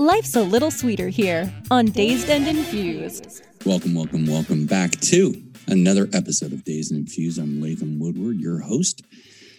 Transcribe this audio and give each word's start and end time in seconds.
Life's 0.00 0.34
a 0.34 0.42
little 0.42 0.70
sweeter 0.70 1.10
here 1.10 1.52
on 1.70 1.84
Dazed 1.84 2.30
and 2.30 2.48
Infused. 2.48 3.42
Welcome, 3.66 3.94
welcome, 3.94 4.24
welcome 4.24 4.64
back 4.64 4.92
to 4.92 5.34
another 5.68 6.08
episode 6.14 6.54
of 6.54 6.64
Dazed 6.64 6.92
and 6.92 7.00
Infused. 7.00 7.38
I'm 7.38 7.60
Latham 7.60 7.98
Woodward, 7.98 8.40
your 8.40 8.60
host. 8.60 9.02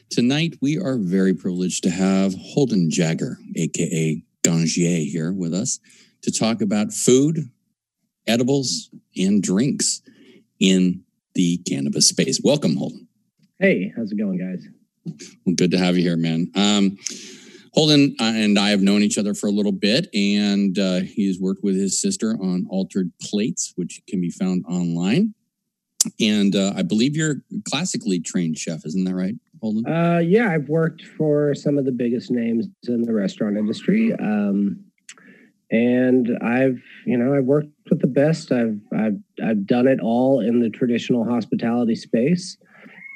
Tonight, 0.09 0.55
we 0.59 0.79
are 0.79 0.97
very 0.97 1.35
privileged 1.35 1.83
to 1.83 1.91
have 1.91 2.33
Holden 2.33 2.89
Jagger, 2.89 3.37
aka 3.55 4.23
Ganjier, 4.41 5.05
here 5.05 5.31
with 5.31 5.53
us 5.53 5.79
to 6.23 6.31
talk 6.31 6.59
about 6.63 6.91
food, 6.91 7.51
edibles, 8.25 8.89
and 9.15 9.43
drinks 9.43 10.01
in 10.59 11.03
the 11.35 11.57
cannabis 11.69 12.09
space. 12.09 12.41
Welcome, 12.43 12.77
Holden. 12.77 13.07
Hey, 13.59 13.93
how's 13.95 14.11
it 14.11 14.17
going, 14.17 14.39
guys? 14.39 14.67
Well, 15.45 15.53
good 15.55 15.69
to 15.69 15.77
have 15.77 15.97
you 15.97 16.01
here, 16.01 16.17
man. 16.17 16.51
Um, 16.55 16.97
Holden 17.73 18.15
uh, 18.19 18.33
and 18.35 18.59
I 18.59 18.69
have 18.69 18.81
known 18.81 19.01
each 19.01 19.17
other 19.17 19.33
for 19.33 19.47
a 19.47 19.51
little 19.51 19.71
bit, 19.71 20.09
and 20.13 20.77
uh, 20.77 20.99
he's 20.99 21.39
worked 21.39 21.63
with 21.63 21.75
his 21.75 22.01
sister 22.01 22.31
on 22.41 22.65
Altered 22.69 23.11
Plates, 23.21 23.73
which 23.77 24.01
can 24.07 24.19
be 24.19 24.29
found 24.29 24.65
online. 24.67 25.33
And 26.19 26.55
uh, 26.55 26.73
I 26.75 26.81
believe 26.81 27.15
you're 27.15 27.43
classically 27.63 28.19
trained 28.19 28.57
chef, 28.57 28.85
isn't 28.85 29.05
that 29.05 29.15
right, 29.15 29.35
Holden? 29.61 29.85
Uh, 29.85 30.19
yeah, 30.19 30.49
I've 30.49 30.67
worked 30.67 31.03
for 31.03 31.55
some 31.55 31.77
of 31.77 31.85
the 31.85 31.91
biggest 31.91 32.31
names 32.31 32.67
in 32.87 33.03
the 33.03 33.13
restaurant 33.13 33.57
industry, 33.57 34.13
um, 34.13 34.83
and 35.69 36.37
I've 36.41 36.81
you 37.05 37.17
know 37.17 37.35
I've 37.35 37.45
worked 37.45 37.69
with 37.89 38.01
the 38.01 38.07
best. 38.07 38.51
I've 38.51 38.79
I've 38.93 39.19
I've 39.41 39.65
done 39.65 39.87
it 39.87 39.99
all 40.01 40.41
in 40.41 40.59
the 40.59 40.69
traditional 40.69 41.23
hospitality 41.23 41.95
space, 41.95 42.57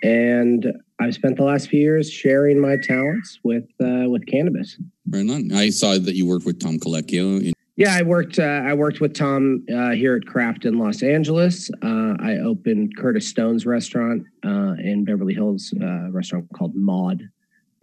and 0.02 0.72
I've 1.00 1.14
spent 1.14 1.38
the 1.38 1.44
last 1.44 1.70
few 1.70 1.80
years 1.80 2.10
sharing 2.10 2.60
my 2.60 2.78
talents 2.78 3.40
with 3.44 3.66
uh, 3.84 4.10
with 4.10 4.26
cannabis. 4.28 4.78
Right 5.08 5.30
on. 5.30 5.52
I 5.52 5.70
saw 5.70 5.98
that 5.98 6.16
you 6.16 6.26
worked 6.26 6.46
with 6.46 6.60
Tom 6.60 6.80
Colicchio. 6.80 7.48
In- 7.48 7.54
yeah, 7.76 7.94
I 7.94 8.04
worked. 8.04 8.40
Uh, 8.40 8.44
I 8.66 8.74
worked 8.74 9.02
with 9.02 9.14
Tom 9.14 9.66
uh, 9.74 9.92
here 9.92 10.16
at 10.16 10.26
Craft 10.26 10.64
in 10.64 10.80
Los 10.80 11.04
Angeles. 11.04 11.70
Uh, 11.84 12.16
I 12.20 12.38
opened 12.38 12.96
Curtis 12.96 13.28
Stone's 13.28 13.66
restaurant 13.66 14.24
uh, 14.46 14.76
in 14.80 15.04
Beverly 15.04 15.34
Hills, 15.34 15.74
uh, 15.82 16.08
a 16.08 16.12
restaurant 16.12 16.48
called 16.56 16.74
Maude, 16.76 17.28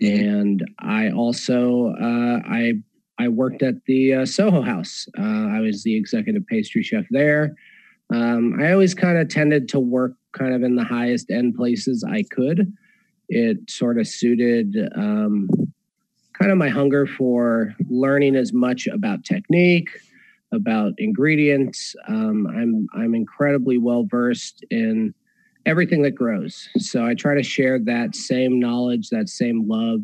mm-hmm. 0.02 0.28
and 0.28 0.64
I 0.78 1.10
also 1.10 1.94
I 1.98 2.72
I 3.18 3.28
worked 3.28 3.62
at 3.62 3.84
the 3.84 4.24
Soho 4.24 4.62
House. 4.62 5.06
I 5.18 5.60
was 5.60 5.82
the 5.82 5.94
executive 5.94 6.46
pastry 6.46 6.82
chef 6.82 7.04
there. 7.10 7.54
Um, 8.10 8.58
I 8.60 8.72
always 8.72 8.94
kind 8.94 9.18
of 9.18 9.28
tended 9.28 9.68
to 9.70 9.80
work 9.80 10.12
kind 10.32 10.54
of 10.54 10.62
in 10.62 10.76
the 10.76 10.84
highest 10.84 11.30
end 11.30 11.54
places 11.54 12.02
I 12.04 12.24
could 12.30 12.72
it 13.32 13.70
sort 13.70 13.98
of 13.98 14.06
suited 14.06 14.76
um, 14.94 15.48
kind 16.38 16.52
of 16.52 16.58
my 16.58 16.68
hunger 16.68 17.06
for 17.06 17.74
learning 17.88 18.36
as 18.36 18.52
much 18.52 18.86
about 18.86 19.24
technique, 19.24 19.88
about 20.52 20.92
ingredients. 20.98 21.96
Um, 22.08 22.46
I'm 22.46 22.86
I'm 22.94 23.14
incredibly 23.14 23.78
well 23.78 24.04
versed 24.04 24.64
in 24.70 25.14
everything 25.64 26.02
that 26.02 26.10
grows. 26.10 26.68
So 26.76 27.06
I 27.06 27.14
try 27.14 27.34
to 27.34 27.42
share 27.42 27.78
that 27.78 28.14
same 28.14 28.60
knowledge, 28.60 29.08
that 29.08 29.28
same 29.30 29.66
love 29.66 30.00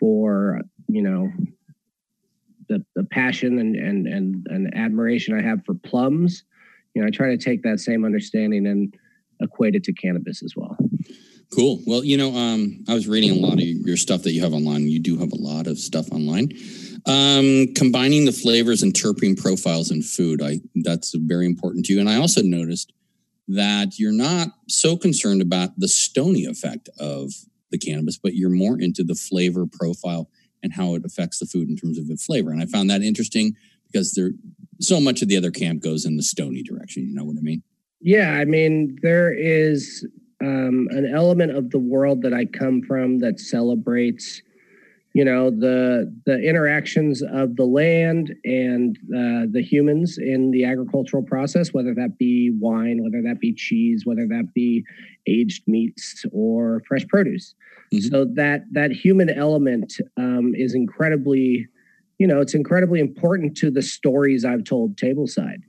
for 0.00 0.60
you 0.88 1.02
know 1.02 1.30
the 2.68 2.84
the 2.96 3.04
passion 3.04 3.60
and 3.60 3.76
and 3.76 4.08
and, 4.08 4.46
and 4.50 4.74
admiration 4.74 5.38
I 5.38 5.42
have 5.42 5.64
for 5.64 5.74
plums. 5.74 6.42
You 6.94 7.02
know, 7.02 7.08
I 7.08 7.10
try 7.10 7.28
to 7.28 7.38
take 7.38 7.62
that 7.62 7.78
same 7.78 8.04
understanding 8.04 8.66
and 8.66 8.92
equate 9.40 9.76
it 9.76 9.84
to 9.84 9.92
cannabis 9.92 10.42
as 10.42 10.54
well. 10.56 10.76
Cool. 11.54 11.80
Well, 11.86 12.04
you 12.04 12.16
know, 12.16 12.34
um, 12.34 12.84
I 12.88 12.94
was 12.94 13.08
reading 13.08 13.30
a 13.30 13.46
lot 13.46 13.54
of 13.54 13.60
your 13.60 13.96
stuff 13.96 14.22
that 14.22 14.32
you 14.32 14.42
have 14.42 14.52
online. 14.52 14.88
You 14.88 15.00
do 15.00 15.18
have 15.18 15.32
a 15.32 15.40
lot 15.40 15.66
of 15.66 15.78
stuff 15.78 16.10
online. 16.12 16.52
Um, 17.06 17.72
combining 17.74 18.26
the 18.26 18.32
flavors 18.32 18.82
and 18.82 18.92
terpene 18.92 19.40
profiles 19.40 19.90
in 19.90 20.02
food, 20.02 20.42
I 20.42 20.60
that's 20.82 21.14
very 21.14 21.46
important 21.46 21.86
to 21.86 21.94
you. 21.94 22.00
And 22.00 22.08
I 22.08 22.16
also 22.16 22.42
noticed 22.42 22.92
that 23.48 23.98
you're 23.98 24.12
not 24.12 24.48
so 24.68 24.96
concerned 24.96 25.40
about 25.40 25.70
the 25.78 25.88
stony 25.88 26.44
effect 26.44 26.90
of 27.00 27.32
the 27.70 27.78
cannabis, 27.78 28.18
but 28.18 28.34
you're 28.34 28.50
more 28.50 28.78
into 28.78 29.02
the 29.02 29.14
flavor 29.14 29.66
profile 29.66 30.28
and 30.62 30.72
how 30.74 30.94
it 30.96 31.04
affects 31.04 31.38
the 31.38 31.46
food 31.46 31.68
in 31.68 31.76
terms 31.76 31.98
of 31.98 32.10
its 32.10 32.26
flavor. 32.26 32.50
And 32.50 32.60
I 32.60 32.66
found 32.66 32.90
that 32.90 33.02
interesting 33.02 33.54
because 33.90 34.12
there 34.12 34.32
so 34.80 35.00
much 35.00 35.22
of 35.22 35.28
the 35.28 35.36
other 35.36 35.50
camp 35.50 35.82
goes 35.82 36.04
in 36.04 36.16
the 36.16 36.22
stony 36.22 36.62
direction. 36.62 37.08
You 37.08 37.14
know 37.14 37.24
what 37.24 37.36
I 37.38 37.42
mean? 37.42 37.62
Yeah, 38.00 38.32
I 38.32 38.44
mean 38.44 38.98
there 39.02 39.32
is 39.32 40.06
um, 40.40 40.88
an 40.90 41.10
element 41.12 41.56
of 41.56 41.70
the 41.70 41.78
world 41.78 42.22
that 42.22 42.32
I 42.32 42.44
come 42.44 42.82
from 42.82 43.18
that 43.18 43.40
celebrates, 43.40 44.42
you 45.14 45.24
know, 45.24 45.50
the 45.50 46.14
the 46.26 46.38
interactions 46.40 47.22
of 47.22 47.56
the 47.56 47.64
land 47.64 48.34
and 48.44 48.96
uh, 49.08 49.50
the 49.50 49.62
humans 49.62 50.18
in 50.18 50.50
the 50.52 50.64
agricultural 50.64 51.24
process, 51.24 51.72
whether 51.72 51.94
that 51.94 52.18
be 52.18 52.52
wine, 52.60 53.02
whether 53.02 53.22
that 53.22 53.40
be 53.40 53.52
cheese, 53.52 54.02
whether 54.04 54.26
that 54.28 54.52
be 54.54 54.84
aged 55.26 55.64
meats 55.66 56.24
or 56.32 56.82
fresh 56.86 57.06
produce. 57.08 57.54
Mm-hmm. 57.92 58.08
So 58.08 58.26
that 58.34 58.62
that 58.72 58.92
human 58.92 59.30
element 59.30 59.94
um, 60.16 60.52
is 60.54 60.74
incredibly, 60.74 61.66
you 62.18 62.26
know, 62.26 62.40
it's 62.40 62.54
incredibly 62.54 63.00
important 63.00 63.56
to 63.58 63.70
the 63.70 63.82
stories 63.82 64.44
I've 64.44 64.64
told 64.64 64.96
tableside, 64.96 65.62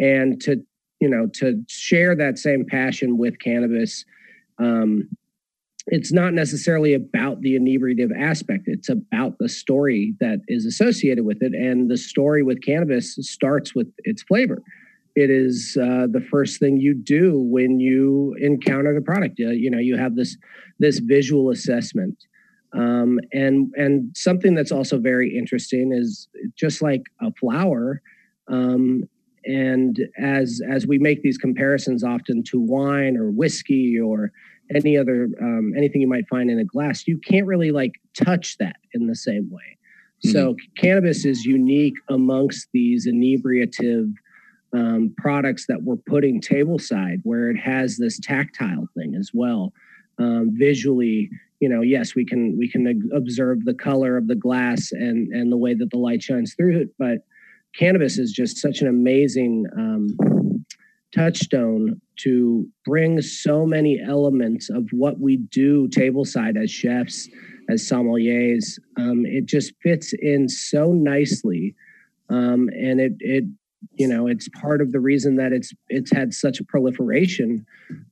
and 0.00 0.40
to 0.40 0.64
you 1.00 1.08
know 1.08 1.26
to 1.34 1.62
share 1.68 2.14
that 2.14 2.38
same 2.38 2.64
passion 2.64 3.18
with 3.18 3.38
cannabis 3.38 4.04
um, 4.58 5.08
it's 5.90 6.12
not 6.12 6.34
necessarily 6.34 6.92
about 6.92 7.40
the 7.40 7.56
inebriative 7.56 8.10
aspect. 8.12 8.64
It's 8.66 8.90
about 8.90 9.38
the 9.38 9.48
story 9.48 10.14
that 10.20 10.40
is 10.46 10.66
associated 10.66 11.24
with 11.24 11.42
it 11.42 11.54
and 11.54 11.90
the 11.90 11.96
story 11.96 12.42
with 12.42 12.62
cannabis 12.62 13.14
starts 13.20 13.74
with 13.74 13.88
its 14.04 14.22
flavor. 14.22 14.62
It 15.16 15.30
is 15.30 15.76
uh, 15.80 16.06
the 16.10 16.24
first 16.30 16.60
thing 16.60 16.76
you 16.76 16.94
do 16.94 17.40
when 17.40 17.80
you 17.80 18.36
encounter 18.40 18.94
the 18.94 19.00
product. 19.00 19.40
Uh, 19.40 19.50
you 19.50 19.70
know 19.70 19.78
you 19.78 19.96
have 19.96 20.14
this 20.14 20.36
this 20.78 20.98
visual 20.98 21.50
assessment. 21.50 22.16
Um, 22.74 23.18
and 23.32 23.72
and 23.76 24.14
something 24.14 24.54
that's 24.54 24.72
also 24.72 24.98
very 24.98 25.36
interesting 25.36 25.92
is 25.92 26.28
just 26.54 26.82
like 26.82 27.02
a 27.22 27.32
flower 27.32 28.02
um, 28.48 29.08
and 29.48 30.00
as 30.18 30.60
as 30.70 30.86
we 30.86 30.98
make 30.98 31.22
these 31.22 31.38
comparisons 31.38 32.04
often 32.04 32.44
to 32.44 32.60
wine 32.60 33.16
or 33.16 33.30
whiskey 33.30 33.98
or 33.98 34.30
any 34.74 34.96
other 34.96 35.28
um, 35.40 35.72
anything 35.76 36.02
you 36.02 36.08
might 36.08 36.28
find 36.28 36.50
in 36.50 36.58
a 36.58 36.64
glass 36.64 37.08
you 37.08 37.18
can't 37.18 37.46
really 37.46 37.72
like 37.72 37.92
touch 38.16 38.58
that 38.58 38.76
in 38.92 39.06
the 39.06 39.16
same 39.16 39.50
way 39.50 39.76
mm-hmm. 40.24 40.30
so 40.30 40.54
cannabis 40.76 41.24
is 41.24 41.44
unique 41.44 41.96
amongst 42.10 42.68
these 42.72 43.06
inebriative 43.06 44.08
um, 44.74 45.14
products 45.16 45.66
that 45.66 45.82
we're 45.82 45.96
putting 45.96 46.42
tableside 46.42 47.20
where 47.22 47.50
it 47.50 47.56
has 47.56 47.96
this 47.96 48.20
tactile 48.20 48.86
thing 48.94 49.14
as 49.14 49.30
well 49.32 49.72
um, 50.18 50.50
visually 50.52 51.30
you 51.60 51.70
know 51.70 51.80
yes 51.80 52.14
we 52.14 52.24
can 52.24 52.54
we 52.58 52.70
can 52.70 53.10
observe 53.14 53.64
the 53.64 53.74
color 53.74 54.18
of 54.18 54.28
the 54.28 54.36
glass 54.36 54.92
and 54.92 55.32
and 55.32 55.50
the 55.50 55.56
way 55.56 55.72
that 55.72 55.88
the 55.90 55.98
light 55.98 56.22
shines 56.22 56.52
through 56.54 56.78
it 56.78 56.90
but 56.98 57.20
cannabis 57.76 58.18
is 58.18 58.32
just 58.32 58.58
such 58.58 58.80
an 58.80 58.88
amazing 58.88 59.66
um, 59.76 60.64
touchstone 61.14 62.00
to 62.16 62.66
bring 62.84 63.20
so 63.22 63.64
many 63.64 64.00
elements 64.00 64.68
of 64.70 64.88
what 64.92 65.20
we 65.20 65.36
do 65.36 65.88
tableside 65.88 66.60
as 66.60 66.70
chefs, 66.70 67.28
as 67.68 67.82
sommeliers. 67.82 68.78
Um, 68.96 69.24
it 69.24 69.46
just 69.46 69.72
fits 69.82 70.12
in 70.12 70.48
so 70.48 70.92
nicely, 70.92 71.74
um, 72.28 72.68
and 72.72 73.00
it 73.00 73.12
it 73.20 73.44
you 73.92 74.08
know 74.08 74.26
it's 74.26 74.48
part 74.48 74.80
of 74.80 74.92
the 74.92 75.00
reason 75.00 75.36
that 75.36 75.52
it's 75.52 75.72
it's 75.88 76.12
had 76.12 76.34
such 76.34 76.60
a 76.60 76.64
proliferation 76.64 77.64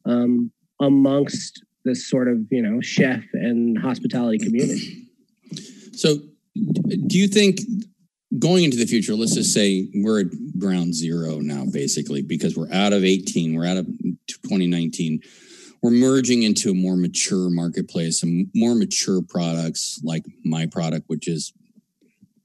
um, 0.04 0.50
amongst 0.80 1.64
this 1.84 2.08
sort 2.08 2.28
of 2.28 2.38
you 2.50 2.62
know 2.62 2.80
chef 2.80 3.24
and 3.32 3.78
hospitality 3.78 4.38
community. 4.38 5.02
So, 5.92 6.16
do 6.54 7.18
you 7.18 7.28
think 7.28 7.60
going 8.38 8.64
into 8.64 8.76
the 8.76 8.86
future, 8.86 9.14
let's 9.14 9.34
just 9.34 9.52
say 9.52 9.88
we're 9.94 10.20
at 10.20 10.58
ground 10.58 10.94
zero 10.94 11.38
now, 11.40 11.64
basically, 11.70 12.22
because 12.22 12.56
we're 12.56 12.72
out 12.72 12.92
of 12.92 13.04
18, 13.04 13.54
we're 13.54 13.66
out 13.66 13.76
of 13.76 13.86
2019. 13.86 15.20
We're 15.82 15.90
merging 15.90 16.42
into 16.42 16.70
a 16.70 16.74
more 16.74 16.96
mature 16.96 17.50
marketplace, 17.50 18.22
and 18.22 18.48
more 18.54 18.74
mature 18.74 19.22
products 19.22 20.00
like 20.02 20.24
my 20.44 20.66
product, 20.66 21.04
which 21.08 21.28
is 21.28 21.52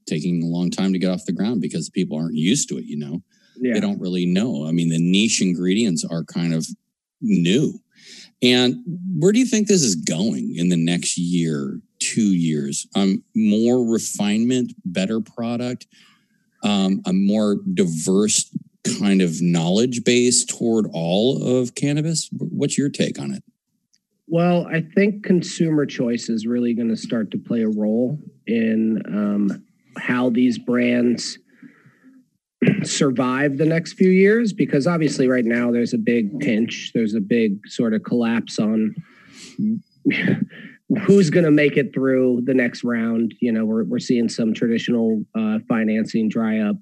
taking 0.08 0.44
a 0.44 0.48
long 0.48 0.70
time 0.70 0.94
to 0.94 1.00
get 1.00 1.10
off 1.10 1.26
the 1.26 1.32
ground 1.32 1.62
because 1.62 1.90
people 1.90 2.18
aren't 2.18 2.36
used 2.36 2.70
to 2.70 2.78
it. 2.78 2.86
You 2.86 2.98
know, 2.98 3.24
Yeah. 3.60 3.74
they 3.74 3.80
don't 3.80 4.00
really 4.00 4.26
know. 4.26 4.66
I 4.66 4.72
mean, 4.72 4.90
the 4.90 5.00
niche 5.00 5.42
ingredients 5.42 6.04
are 6.04 6.24
kind 6.24 6.54
of 6.54 6.68
new. 7.22 7.80
And 8.42 8.78
where 9.18 9.32
do 9.32 9.40
you 9.40 9.46
think 9.46 9.68
this 9.68 9.84
is 9.84 9.96
going 9.96 10.56
in 10.56 10.70
the 10.70 10.78
next 10.78 11.18
year, 11.18 11.80
two 12.02 12.34
years? 12.34 12.88
Um, 12.96 13.24
more 13.36 13.86
refinement, 13.86 14.74
better 14.84 15.22
product, 15.22 15.88
um, 16.64 17.02
a 17.06 17.14
more 17.14 17.58
diverse 17.74 18.50
kind 19.00 19.22
of 19.22 19.42
knowledge 19.42 20.04
base 20.04 20.44
toward 20.44 20.88
all 20.92 21.60
of 21.60 21.76
cannabis. 21.76 22.30
What's 22.32 22.78
your 22.78 22.90
take 22.90 23.20
on 23.20 23.32
it? 23.32 23.44
Well, 24.28 24.66
I 24.68 24.82
think 24.82 25.24
consumer 25.24 25.86
choice 25.86 26.30
is 26.30 26.48
really 26.48 26.74
going 26.74 26.90
to 26.90 26.98
start 26.98 27.32
to 27.32 27.38
play 27.38 27.64
a 27.64 27.70
role 27.70 28.18
in 28.48 29.02
um, 29.08 29.64
how 29.98 30.30
these 30.30 30.58
brands 30.58 31.38
survive 32.84 33.58
the 33.58 33.66
next 33.66 33.94
few 33.94 34.10
years 34.10 34.54
because 34.54 34.88
obviously 34.88 35.28
right 35.28 35.46
now 35.46 35.72
there's 35.72 35.94
a 35.94 35.98
big 35.98 36.40
pinch 36.40 36.92
there's 36.94 37.16
a 37.16 37.20
big 37.20 37.68
sort 37.68 37.92
of 37.92 38.04
collapse 38.04 38.60
on 38.60 38.94
who's 41.00 41.30
going 41.30 41.46
to 41.46 41.52
make 41.52 41.78
it 41.78 41.94
through 41.94 42.42
the 42.46 42.54
next 42.54 42.84
round? 42.84 43.34
You 43.40 43.52
know 43.52 43.66
we're, 43.66 43.84
we're 43.84 44.00
seeing 44.00 44.30
some 44.30 44.54
traditional 44.54 45.24
uh, 45.36 45.60
financing 45.68 46.30
dry 46.30 46.60
up. 46.60 46.76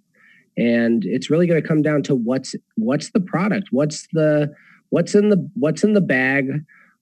And 0.57 1.05
it's 1.05 1.29
really 1.29 1.47
going 1.47 1.61
to 1.61 1.67
come 1.67 1.81
down 1.81 2.03
to 2.03 2.15
what's 2.15 2.53
what's 2.75 3.11
the 3.11 3.21
product? 3.21 3.69
What's 3.71 4.07
the 4.11 4.53
what's 4.89 5.15
in 5.15 5.29
the 5.29 5.49
what's 5.53 5.83
in 5.83 5.93
the 5.93 6.01
bag? 6.01 6.49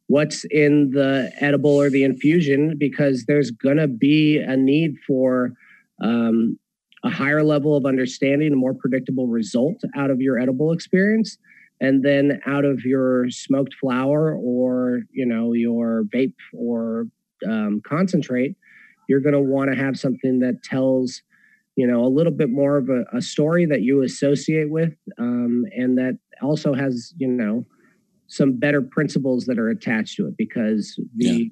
What's 0.08 0.46
in 0.46 0.92
the 0.92 1.32
edible 1.42 1.72
or 1.72 1.90
the 1.90 2.04
infusion? 2.04 2.78
Because 2.78 3.26
there's 3.26 3.52
going 3.52 3.78
to 3.78 3.88
be 3.88 4.38
a 4.38 4.56
need 4.56 4.96
for 5.06 5.52
um, 6.02 6.58
a 7.04 7.10
higher 7.10 7.44
level 7.44 7.76
of 7.76 7.86
understanding, 7.86 8.54
a 8.54 8.56
more 8.56 8.74
predictable 8.74 9.28
result 9.28 9.82
out 9.96 10.10
of 10.10 10.22
your 10.22 10.40
edible 10.40 10.72
experience, 10.72 11.38
and 11.80 12.04
then 12.04 12.42
out 12.46 12.66
of 12.66 12.82
your 12.84 13.30
smoked 13.30 13.76
flower 13.76 14.36
or 14.36 15.02
you 15.12 15.26
know 15.26 15.54
your 15.54 16.04
vape 16.14 16.34
or 16.54 17.06
um, 17.48 17.82
concentrate, 17.86 18.56
you're 19.08 19.20
going 19.20 19.34
to 19.34 19.42
want 19.42 19.70
to 19.72 19.78
have 19.78 19.98
something 19.98 20.40
that 20.40 20.64
tells 20.64 21.22
you 21.76 21.86
know 21.86 22.04
a 22.04 22.10
little 22.10 22.34
bit 22.34 22.50
more 22.50 22.78
of 22.78 22.90
a, 22.90 23.04
a 23.16 23.22
story 23.22 23.66
that 23.66 23.82
you 23.82 24.02
associate 24.04 24.70
with, 24.70 24.94
um, 25.20 25.66
and 25.76 25.98
that 25.98 26.18
also 26.42 26.74
has 26.74 27.14
you 27.18 27.28
know 27.28 27.66
some 28.28 28.58
better 28.60 28.82
principles 28.82 29.46
that 29.46 29.58
are 29.58 29.70
attached 29.70 30.18
to 30.18 30.28
it 30.28 30.36
because 30.38 31.00
the 31.16 31.28
Yeah. 31.28 31.50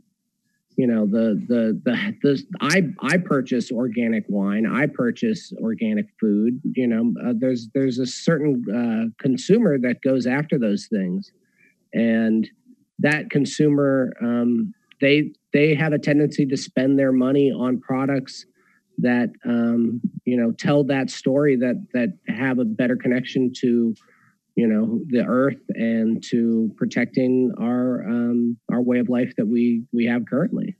You 0.77 0.87
know 0.87 1.05
the 1.05 1.41
the 1.47 1.79
the 1.85 2.15
the 2.21 2.43
I 2.61 2.83
I 3.01 3.17
purchase 3.17 3.71
organic 3.71 4.25
wine. 4.27 4.65
I 4.65 4.87
purchase 4.87 5.53
organic 5.61 6.07
food. 6.19 6.61
You 6.75 6.87
know, 6.87 7.13
uh, 7.25 7.33
there's 7.37 7.69
there's 7.73 7.99
a 7.99 8.05
certain 8.05 8.63
uh, 8.69 9.11
consumer 9.21 9.77
that 9.79 10.01
goes 10.01 10.27
after 10.27 10.59
those 10.59 10.87
things, 10.87 11.31
and 11.93 12.49
that 12.99 13.29
consumer 13.29 14.13
um, 14.21 14.73
they 15.01 15.31
they 15.53 15.75
have 15.75 15.93
a 15.93 15.99
tendency 15.99 16.45
to 16.45 16.57
spend 16.57 16.99
their 16.99 17.11
money 17.11 17.51
on 17.51 17.79
products 17.79 18.45
that 18.97 19.29
um, 19.45 20.01
you 20.25 20.37
know 20.37 20.51
tell 20.51 20.83
that 20.85 21.09
story 21.09 21.55
that 21.55 21.85
that 21.93 22.09
have 22.27 22.59
a 22.59 22.65
better 22.65 22.95
connection 22.95 23.51
to 23.61 23.95
you 24.55 24.67
know 24.67 25.01
the 25.07 25.25
earth 25.25 25.59
and 25.69 26.23
to 26.31 26.73
protecting 26.77 27.53
our 27.59 28.07
um, 28.07 28.57
our 28.71 28.81
way 28.81 28.99
of 28.99 29.09
life 29.09 29.33
that 29.37 29.45
we 29.45 29.83
we 29.91 30.05
have 30.05 30.25
currently. 30.25 30.75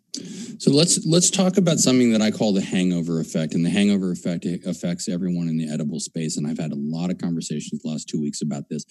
So 0.58 0.72
let's 0.72 1.06
let's 1.06 1.30
talk 1.30 1.58
about 1.58 1.80
something 1.80 2.12
that 2.14 2.22
I 2.22 2.32
call 2.32 2.54
the 2.54 2.62
hangover 2.62 3.20
effect, 3.20 3.54
and 3.54 3.66
the 3.66 3.70
hangover 3.70 4.12
effect 4.12 4.46
affects 4.46 5.10
everyone 5.10 5.50
in 5.50 5.58
the 5.58 5.70
edible 5.70 6.00
space. 6.00 6.38
And 6.38 6.48
I've 6.48 6.60
had 6.60 6.72
a 6.72 6.78
lot 6.78 7.10
of 7.10 7.18
conversations 7.18 7.82
the 7.82 7.90
last 7.90 8.08
two 8.08 8.22
weeks 8.22 8.42
about 8.42 8.70
this. 8.70 8.86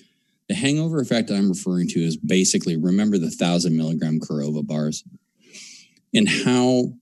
The 0.48 0.54
hangover 0.54 1.00
effect 1.00 1.31
I'm 1.31 1.48
referring 1.48 1.88
to 1.88 2.00
is 2.00 2.19
basically 2.19 2.76
remember 2.76 3.16
the 3.16 3.31
thousand 3.31 3.76
milligram 3.76 4.20
Korova 4.20 4.66
bars, 4.66 5.02
and 6.12 6.28
how 6.28 6.92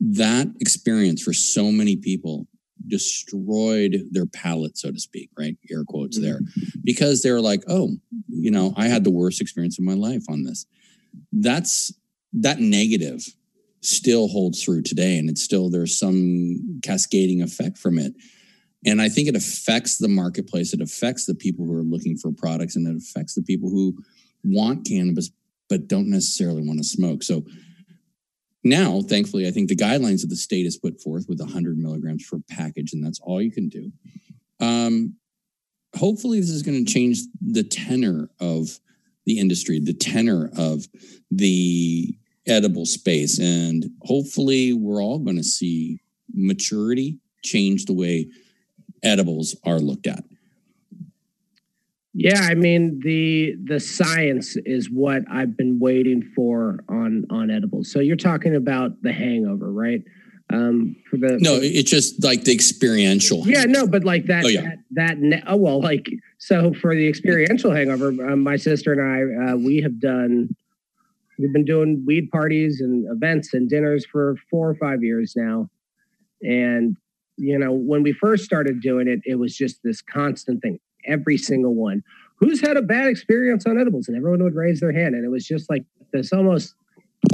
that 0.00 0.48
experience 0.60 1.22
for 1.22 1.32
so 1.32 1.70
many 1.70 1.96
people 1.96 2.48
destroyed 2.88 4.02
their 4.10 4.26
palate, 4.26 4.78
so 4.78 4.90
to 4.90 4.98
speak, 4.98 5.30
right? 5.38 5.56
Air 5.70 5.84
quotes 5.84 6.18
mm-hmm. 6.18 6.26
there, 6.26 6.40
because 6.84 7.22
they're 7.22 7.40
like, 7.40 7.62
oh, 7.68 7.90
you 8.28 8.50
know, 8.50 8.72
I 8.76 8.86
had 8.86 9.04
the 9.04 9.10
worst 9.10 9.40
experience 9.40 9.78
of 9.78 9.84
my 9.84 9.94
life 9.94 10.24
on 10.28 10.44
this. 10.44 10.66
That's 11.32 11.92
that 12.32 12.60
negative 12.60 13.24
still 13.80 14.28
holds 14.28 14.62
through 14.62 14.82
today 14.82 15.18
and 15.18 15.30
it's 15.30 15.42
still 15.42 15.70
there's 15.70 15.98
some 15.98 16.80
cascading 16.82 17.42
effect 17.42 17.78
from 17.78 17.96
it 17.98 18.12
and 18.84 19.00
i 19.00 19.08
think 19.08 19.28
it 19.28 19.36
affects 19.36 19.98
the 19.98 20.08
marketplace 20.08 20.72
it 20.72 20.80
affects 20.80 21.26
the 21.26 21.34
people 21.34 21.64
who 21.64 21.76
are 21.76 21.84
looking 21.84 22.16
for 22.16 22.32
products 22.32 22.74
and 22.74 22.88
it 22.88 22.96
affects 22.96 23.34
the 23.34 23.42
people 23.42 23.70
who 23.70 23.96
want 24.42 24.84
cannabis 24.84 25.30
but 25.68 25.86
don't 25.86 26.10
necessarily 26.10 26.60
want 26.60 26.78
to 26.78 26.84
smoke 26.84 27.22
so 27.22 27.44
now 28.64 29.00
thankfully 29.02 29.46
i 29.46 29.50
think 29.50 29.68
the 29.68 29.76
guidelines 29.76 30.20
that 30.20 30.28
the 30.28 30.36
state 30.36 30.64
has 30.64 30.76
put 30.76 31.00
forth 31.00 31.26
with 31.28 31.40
100 31.40 31.78
milligrams 31.78 32.26
per 32.28 32.38
package 32.50 32.92
and 32.92 33.04
that's 33.04 33.20
all 33.20 33.40
you 33.40 33.50
can 33.50 33.68
do 33.68 33.92
um, 34.60 35.14
hopefully 35.96 36.40
this 36.40 36.50
is 36.50 36.62
going 36.62 36.84
to 36.84 36.92
change 36.92 37.18
the 37.40 37.62
tenor 37.62 38.28
of 38.40 38.80
the 39.26 39.38
industry 39.38 39.78
the 39.78 39.94
tenor 39.94 40.50
of 40.56 40.86
the 41.30 42.18
edible 42.48 42.86
space. 42.86 43.38
And 43.38 43.90
hopefully, 44.02 44.72
we're 44.72 45.02
all 45.02 45.18
going 45.18 45.36
to 45.36 45.44
see 45.44 46.00
maturity 46.32 47.18
change 47.44 47.84
the 47.84 47.92
way 47.92 48.28
edibles 49.02 49.54
are 49.64 49.78
looked 49.78 50.06
at. 50.06 50.24
Yeah, 52.20 52.40
I 52.50 52.54
mean 52.56 52.98
the 53.04 53.54
the 53.62 53.78
science 53.78 54.56
is 54.66 54.90
what 54.90 55.22
I've 55.30 55.56
been 55.56 55.78
waiting 55.78 56.20
for 56.34 56.80
on 56.88 57.24
on 57.30 57.48
edibles. 57.48 57.92
So 57.92 58.00
you're 58.00 58.16
talking 58.16 58.56
about 58.56 59.00
the 59.02 59.12
hangover, 59.12 59.70
right? 59.72 60.02
Um, 60.52 60.96
for 61.08 61.16
the 61.16 61.38
No, 61.40 61.60
it's 61.62 61.88
just 61.88 62.24
like 62.24 62.42
the 62.42 62.52
experiential. 62.52 63.46
yeah, 63.46 63.66
no, 63.66 63.86
but 63.86 64.02
like 64.02 64.26
that 64.26 64.44
Oh, 64.44 64.48
yeah. 64.48 64.62
that, 64.92 65.20
that 65.20 65.44
oh 65.46 65.54
well, 65.56 65.80
like 65.80 66.10
so 66.38 66.72
for 66.80 66.96
the 66.96 67.06
experiential 67.06 67.70
hangover, 67.70 68.08
um, 68.08 68.42
my 68.42 68.56
sister 68.56 68.92
and 68.92 69.00
I 69.00 69.52
uh, 69.52 69.56
we 69.56 69.80
have 69.82 70.00
done 70.00 70.48
we've 71.38 71.52
been 71.52 71.64
doing 71.64 72.02
weed 72.04 72.30
parties 72.32 72.80
and 72.80 73.06
events 73.12 73.54
and 73.54 73.68
dinners 73.68 74.04
for 74.10 74.34
four 74.50 74.68
or 74.68 74.74
five 74.74 75.04
years 75.04 75.34
now, 75.36 75.70
and 76.42 76.96
you 77.36 77.56
know 77.60 77.70
when 77.70 78.02
we 78.02 78.12
first 78.12 78.42
started 78.44 78.80
doing 78.80 79.06
it, 79.06 79.20
it 79.24 79.36
was 79.36 79.56
just 79.56 79.84
this 79.84 80.02
constant 80.02 80.62
thing. 80.62 80.80
Every 81.08 81.36
single 81.36 81.74
one, 81.74 82.02
who's 82.36 82.60
had 82.60 82.76
a 82.76 82.82
bad 82.82 83.08
experience 83.08 83.66
on 83.66 83.78
edibles, 83.78 84.08
and 84.08 84.16
everyone 84.16 84.42
would 84.42 84.54
raise 84.54 84.80
their 84.80 84.92
hand, 84.92 85.14
and 85.14 85.24
it 85.24 85.30
was 85.30 85.46
just 85.46 85.68
like 85.70 85.84
this 86.12 86.32
almost 86.32 86.74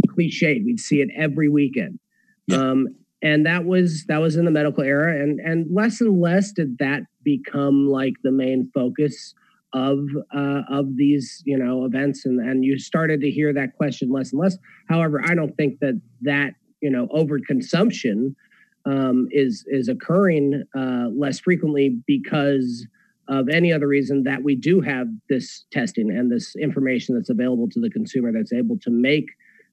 cliched. 0.08 0.64
We'd 0.64 0.80
see 0.80 1.00
it 1.00 1.08
every 1.16 1.48
weekend. 1.48 1.98
Yeah. 2.46 2.58
Um, 2.58 2.88
and 3.24 3.46
that 3.46 3.64
was 3.64 4.04
that 4.06 4.20
was 4.20 4.36
in 4.36 4.44
the 4.44 4.50
medical 4.50 4.84
era 4.84 5.20
and 5.20 5.40
and 5.40 5.66
less 5.74 6.00
and 6.00 6.20
less 6.20 6.52
did 6.52 6.76
that 6.78 7.02
become 7.24 7.88
like 7.88 8.12
the 8.22 8.30
main 8.30 8.70
focus 8.74 9.34
of 9.72 9.98
uh, 10.36 10.60
of 10.68 10.96
these 10.96 11.42
you 11.44 11.58
know 11.58 11.84
events 11.84 12.26
and 12.26 12.38
and 12.38 12.64
you 12.64 12.78
started 12.78 13.20
to 13.22 13.30
hear 13.30 13.52
that 13.52 13.74
question 13.76 14.12
less 14.12 14.30
and 14.30 14.40
less 14.40 14.56
however 14.88 15.20
i 15.24 15.34
don't 15.34 15.56
think 15.56 15.80
that 15.80 16.00
that 16.20 16.52
you 16.80 16.90
know 16.90 17.08
overconsumption 17.08 18.34
um, 18.86 19.26
is 19.30 19.64
is 19.68 19.88
occurring 19.88 20.62
uh, 20.76 21.08
less 21.12 21.40
frequently 21.40 21.98
because 22.06 22.86
of 23.28 23.48
any 23.48 23.72
other 23.72 23.88
reason 23.88 24.22
that 24.24 24.42
we 24.42 24.54
do 24.54 24.80
have 24.80 25.06
this 25.28 25.64
testing 25.72 26.10
and 26.10 26.30
this 26.30 26.54
information 26.56 27.14
that's 27.14 27.30
available 27.30 27.68
to 27.70 27.80
the 27.80 27.90
consumer 27.90 28.30
that's 28.32 28.52
able 28.52 28.78
to 28.78 28.90
make 28.90 29.26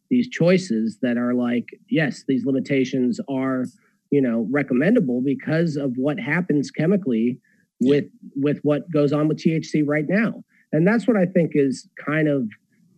these 0.10 0.30
choices 0.30 1.00
that 1.02 1.18
are 1.18 1.34
like 1.34 1.66
yes 1.90 2.24
these 2.28 2.46
limitations 2.46 3.20
are 3.30 3.66
you 4.10 4.22
know 4.22 4.48
recommendable 4.50 5.22
because 5.22 5.76
of 5.76 5.94
what 5.96 6.20
happens 6.20 6.72
chemically 6.72 7.40
with 7.82 8.06
with 8.36 8.60
what 8.64 8.90
goes 8.92 9.12
on 9.12 9.28
with 9.28 9.40
THC 9.40 9.84
right 9.86 10.06
now. 10.08 10.44
And 10.72 10.88
that's 10.88 11.08
what 11.08 11.18
I 11.18 11.26
think 11.26 11.52
is 11.56 11.90
kind 12.06 12.30
of 12.30 12.48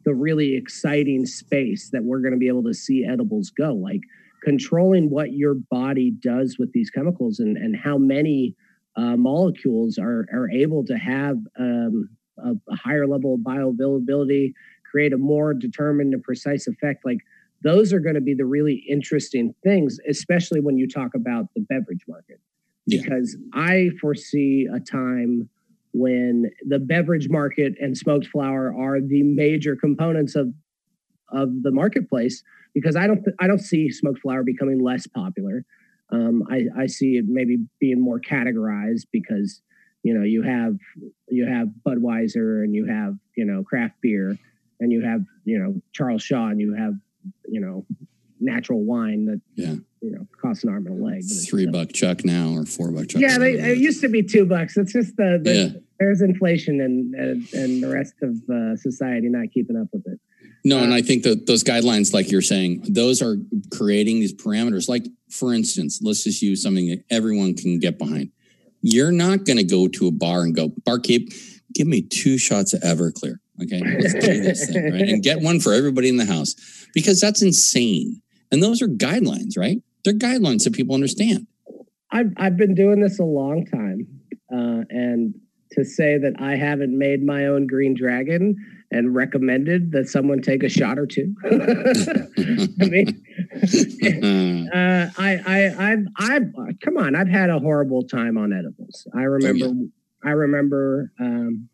the 0.06 0.14
really 0.14 0.56
exciting 0.56 1.26
space 1.26 1.90
that 1.92 2.04
we're 2.04 2.20
going 2.20 2.34
to 2.34 2.38
be 2.38 2.50
able 2.50 2.64
to 2.64 2.74
see 2.74 3.06
edibles 3.06 3.50
go 3.50 3.74
like 3.74 4.02
controlling 4.44 5.10
what 5.10 5.32
your 5.32 5.56
body 5.72 6.12
does 6.12 6.58
with 6.60 6.72
these 6.74 6.90
chemicals 6.90 7.40
and 7.40 7.58
and 7.58 7.76
how 7.76 7.98
many 7.98 8.56
uh, 8.96 9.16
molecules 9.18 9.98
are 9.98 10.26
are 10.34 10.50
able 10.50 10.84
to 10.86 10.98
have 10.98 11.38
um, 11.60 12.10
a, 12.38 12.52
a 12.70 12.76
higher 12.76 13.08
level 13.08 13.36
of 13.36 13.42
bioavailability 13.42 14.54
create 14.90 15.14
a 15.14 15.18
more 15.18 15.54
determined 15.54 16.14
and 16.14 16.24
precise 16.24 16.68
effect 16.68 17.04
like 17.06 17.18
those 17.64 17.94
are 17.94 18.00
going 18.00 18.16
to 18.16 18.22
be 18.22 18.34
the 18.34 18.46
really 18.46 18.84
interesting 18.90 19.54
things 19.64 19.98
especially 20.08 20.60
when 20.60 20.78
you 20.78 20.88
talk 20.88 21.12
about 21.16 21.46
the 21.56 21.62
beverage 21.62 22.04
market 22.08 22.40
Yeah. 22.86 23.02
because 23.02 23.36
i 23.54 23.90
foresee 24.00 24.68
a 24.72 24.80
time 24.80 25.50
when 25.94 26.50
the 26.68 26.80
beverage 26.80 27.30
market 27.30 27.74
and 27.80 27.96
smoked 27.98 28.28
flower 28.28 28.74
are 28.76 29.00
the 29.00 29.24
major 29.24 29.76
components 29.76 30.36
of 30.36 30.54
of 31.32 31.50
the 31.64 31.72
marketplace 31.72 32.44
because 32.74 32.96
i 32.96 33.08
don't 33.08 33.26
i 33.40 33.48
don't 33.48 33.62
see 33.62 33.90
smoked 33.90 34.20
flower 34.20 34.44
becoming 34.44 34.80
less 34.84 35.08
popular 35.08 35.66
Um, 36.12 36.44
I, 36.50 36.66
I 36.78 36.86
see 36.88 37.18
it 37.18 37.26
maybe 37.28 37.58
being 37.80 38.00
more 38.02 38.20
categorized 38.20 39.04
because 39.12 39.62
you 40.04 40.14
know 40.14 40.24
you 40.24 40.42
have 40.44 40.76
you 41.30 41.46
have 41.48 41.70
Budweiser 41.88 42.64
and 42.64 42.76
you 42.76 42.86
have 42.86 43.16
you 43.36 43.46
know 43.46 43.64
craft 43.64 43.96
beer 44.02 44.38
and 44.80 44.92
you 44.92 45.02
have 45.04 45.22
you 45.46 45.58
know 45.60 45.82
Charles 45.94 46.22
Shaw 46.24 46.48
and 46.48 46.60
you 46.60 46.74
have 46.76 46.94
you 47.48 47.62
know 47.62 47.86
natural 48.40 48.84
wine 48.84 49.26
that 49.26 49.42
Yeah. 49.56 49.76
you 50.02 50.12
know 50.12 50.28
costs 50.42 50.64
an 50.66 50.70
arm 50.70 50.86
and 50.88 51.00
a 51.00 51.04
leg. 51.04 51.24
Three 51.50 51.66
buck 51.66 51.94
chuck 51.94 52.26
now 52.26 52.50
or 52.54 52.66
four 52.66 52.92
buck 52.92 53.08
chuck. 53.08 53.22
Yeah, 53.22 53.38
they, 53.38 53.54
it 53.54 53.78
used 53.78 54.02
to 54.02 54.10
be 54.10 54.22
two 54.22 54.46
bucks. 54.46 54.76
It's 54.78 54.92
just 54.94 55.16
the, 55.16 55.40
the 55.42 55.54
Yeah. 55.56 55.80
there's 56.00 56.22
inflation 56.22 56.82
and, 56.82 57.16
and 57.16 57.54
and 57.54 57.82
the 57.82 57.88
rest 57.90 58.16
of 58.22 58.36
uh, 58.54 58.76
society 58.76 59.30
not 59.30 59.52
keeping 59.54 59.78
up 59.78 59.88
with 59.94 60.04
it. 60.06 60.20
No, 60.66 60.80
and 60.80 60.92
Uh, 60.94 60.98
I 60.98 61.02
think 61.02 61.24
that 61.24 61.46
those 61.46 61.64
guidelines, 61.64 62.14
like 62.14 62.32
you're 62.32 62.42
saying, 62.42 62.86
those 62.90 63.22
are 63.22 63.36
creating 63.72 64.20
these 64.22 64.34
parameters. 64.34 64.88
Like, 64.88 65.06
for 65.34 65.54
instance, 65.54 66.00
let's 66.02 66.24
just 66.24 66.42
use 66.42 66.62
something 66.62 66.88
that 66.88 67.04
everyone 67.10 67.56
can 67.56 67.80
get 67.80 67.98
behind. 67.98 68.30
You're 68.82 69.12
not 69.12 69.46
going 69.46 69.58
to 69.58 69.64
go 69.64 69.88
to 69.88 70.08
a 70.08 70.12
bar 70.12 70.42
and 70.42 70.56
go, 70.56 70.72
barkeep, 70.86 71.30
give 71.74 71.88
me 71.88 72.02
two 72.02 72.38
shots 72.38 72.74
of 72.74 72.82
Everclear. 72.82 73.36
Okay, 73.62 73.82
let's 74.00 74.14
do 74.14 74.42
this 74.42 74.70
thing, 74.70 74.92
right? 74.92 75.02
And 75.10 75.24
get 75.24 75.42
one 75.42 75.60
for 75.60 75.74
everybody 75.74 76.10
in 76.10 76.18
the 76.18 76.26
house 76.26 76.56
because 76.94 77.20
that's 77.20 77.42
insane. 77.42 78.22
And 78.52 78.62
those 78.62 78.82
are 78.82 78.88
guidelines, 78.88 79.58
right? 79.58 79.78
They're 80.04 80.14
guidelines 80.14 80.64
that 80.64 80.74
people 80.74 80.96
understand. 80.96 81.48
I've 82.12 82.32
I've 82.38 82.58
been 82.58 82.76
doing 82.76 83.00
this 83.00 83.20
a 83.20 83.24
long 83.24 83.66
time, 83.66 84.08
uh, 84.52 84.84
and 84.90 85.36
to 85.74 85.84
say 85.86 86.18
that 86.18 86.34
I 86.40 86.56
haven't 86.56 86.98
made 86.98 87.24
my 87.24 87.46
own 87.46 87.68
Green 87.68 87.94
Dragon 87.94 88.56
and 88.92 89.16
recommended 89.16 89.92
that 89.92 90.08
someone 90.08 90.42
take 90.42 90.64
a 90.64 90.70
shot 90.70 91.00
or 91.00 91.06
two. 91.06 91.34
I 91.46 92.86
mean, 92.86 94.70
uh, 94.74 95.10
I 95.18 95.40
I 95.46 95.72
I've 95.76 96.06
I've 96.18 96.80
come 96.80 96.98
on, 96.98 97.16
I've 97.16 97.28
had 97.28 97.50
a 97.50 97.60
horrible 97.60 98.04
time 98.04 98.38
on 98.38 98.54
edibles. 98.54 99.08
I 99.16 99.24
remember 99.24 99.72
I 100.24 100.30
remember 100.30 101.12
um, 101.20 101.70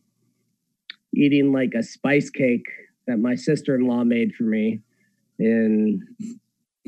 eating 1.14 1.52
like 1.52 1.74
a 1.76 1.84
spice 1.84 2.30
cake 2.30 2.66
that 3.08 3.18
my 3.18 3.36
sister 3.36 3.76
in 3.76 3.88
law 3.88 4.04
made 4.04 4.34
for 4.36 4.44
me 4.44 4.82
in 5.40 6.02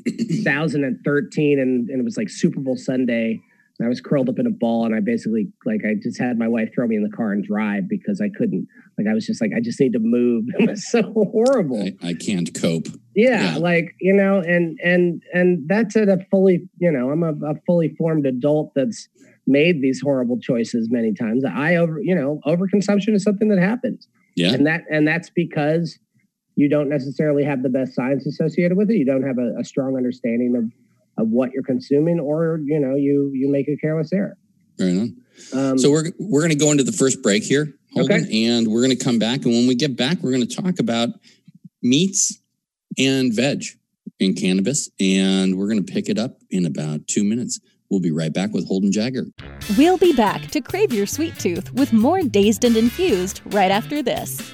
2013 0.05 1.59
and, 1.59 1.89
and 1.89 1.99
it 1.99 2.03
was 2.03 2.17
like 2.17 2.29
Super 2.29 2.59
Bowl 2.59 2.77
Sunday. 2.77 3.41
I 3.83 3.87
was 3.87 4.01
curled 4.01 4.29
up 4.29 4.39
in 4.39 4.45
a 4.47 4.51
ball 4.51 4.85
and 4.85 4.93
I 4.95 4.99
basically 4.99 5.47
like 5.65 5.81
I 5.85 5.95
just 6.01 6.19
had 6.19 6.37
my 6.37 6.47
wife 6.47 6.69
throw 6.73 6.87
me 6.87 6.95
in 6.95 7.03
the 7.03 7.09
car 7.15 7.31
and 7.31 7.43
drive 7.43 7.87
because 7.89 8.21
I 8.21 8.29
couldn't 8.37 8.67
like 8.97 9.07
I 9.07 9.13
was 9.13 9.25
just 9.25 9.41
like 9.41 9.51
I 9.55 9.59
just 9.61 9.79
need 9.79 9.93
to 9.93 9.99
move. 9.99 10.45
It 10.59 10.69
was 10.69 10.89
so 10.89 11.01
horrible. 11.13 11.81
I, 12.01 12.09
I 12.09 12.13
can't 12.13 12.53
cope. 12.59 12.87
Yeah, 13.15 13.53
Yeah. 13.53 13.57
like 13.57 13.95
you 13.99 14.13
know, 14.13 14.39
and 14.39 14.79
and 14.83 15.21
and 15.33 15.67
that's 15.67 15.95
at 15.95 16.09
a 16.09 16.25
fully, 16.29 16.67
you 16.79 16.91
know, 16.91 17.09
I'm 17.11 17.23
a, 17.23 17.33
a 17.45 17.55
fully 17.65 17.89
formed 17.97 18.25
adult 18.25 18.71
that's 18.75 19.07
made 19.47 19.81
these 19.81 19.99
horrible 20.01 20.39
choices 20.39 20.89
many 20.91 21.13
times. 21.13 21.43
I 21.45 21.75
over, 21.75 21.99
you 22.01 22.13
know, 22.15 22.39
overconsumption 22.45 23.13
is 23.15 23.23
something 23.23 23.49
that 23.49 23.59
happens, 23.59 24.07
Yeah. 24.35 24.53
and 24.53 24.65
that 24.67 24.83
and 24.91 25.07
that's 25.07 25.29
because 25.29 25.97
you 26.55 26.69
don't 26.69 26.89
necessarily 26.89 27.43
have 27.43 27.63
the 27.63 27.69
best 27.69 27.95
science 27.95 28.25
associated 28.27 28.77
with 28.77 28.91
it. 28.91 28.97
You 28.97 29.05
don't 29.05 29.23
have 29.23 29.37
a, 29.39 29.55
a 29.59 29.63
strong 29.63 29.95
understanding 29.97 30.55
of 30.55 30.65
of 31.21 31.29
what 31.29 31.51
you're 31.53 31.63
consuming, 31.63 32.19
or 32.19 32.59
you 32.63 32.79
know, 32.79 32.95
you 32.95 33.31
you 33.33 33.49
make 33.49 33.67
a 33.67 33.77
careless 33.77 34.11
error. 34.11 34.37
Right 34.79 34.97
on. 34.97 35.15
Um, 35.53 35.77
So 35.77 35.91
we're 35.91 36.11
we're 36.19 36.41
going 36.41 36.51
to 36.51 36.57
go 36.57 36.71
into 36.71 36.83
the 36.83 36.91
first 36.91 37.21
break 37.21 37.43
here, 37.43 37.73
Holden, 37.93 38.27
and 38.31 38.67
we're 38.67 38.83
going 38.85 38.97
to 38.97 39.03
come 39.03 39.19
back. 39.19 39.45
And 39.45 39.53
when 39.53 39.67
we 39.67 39.75
get 39.75 39.95
back, 39.95 40.17
we're 40.21 40.31
going 40.31 40.47
to 40.47 40.55
talk 40.55 40.79
about 40.79 41.09
meats 41.81 42.39
and 42.97 43.33
veg 43.33 43.63
and 44.19 44.35
cannabis, 44.35 44.89
and 44.99 45.57
we're 45.57 45.67
going 45.67 45.83
to 45.83 45.93
pick 45.93 46.09
it 46.09 46.17
up 46.17 46.39
in 46.49 46.65
about 46.65 47.07
two 47.07 47.23
minutes. 47.23 47.59
We'll 47.89 47.99
be 47.99 48.11
right 48.11 48.33
back 48.33 48.53
with 48.53 48.67
Holden 48.67 48.91
Jagger. 48.91 49.25
We'll 49.77 49.97
be 49.97 50.13
back 50.13 50.49
to 50.51 50.61
crave 50.61 50.93
your 50.93 51.05
sweet 51.05 51.37
tooth 51.37 51.73
with 51.73 51.91
more 51.91 52.21
Dazed 52.21 52.63
and 52.63 52.77
Infused 52.77 53.41
right 53.47 53.69
after 53.69 54.01
this. 54.01 54.53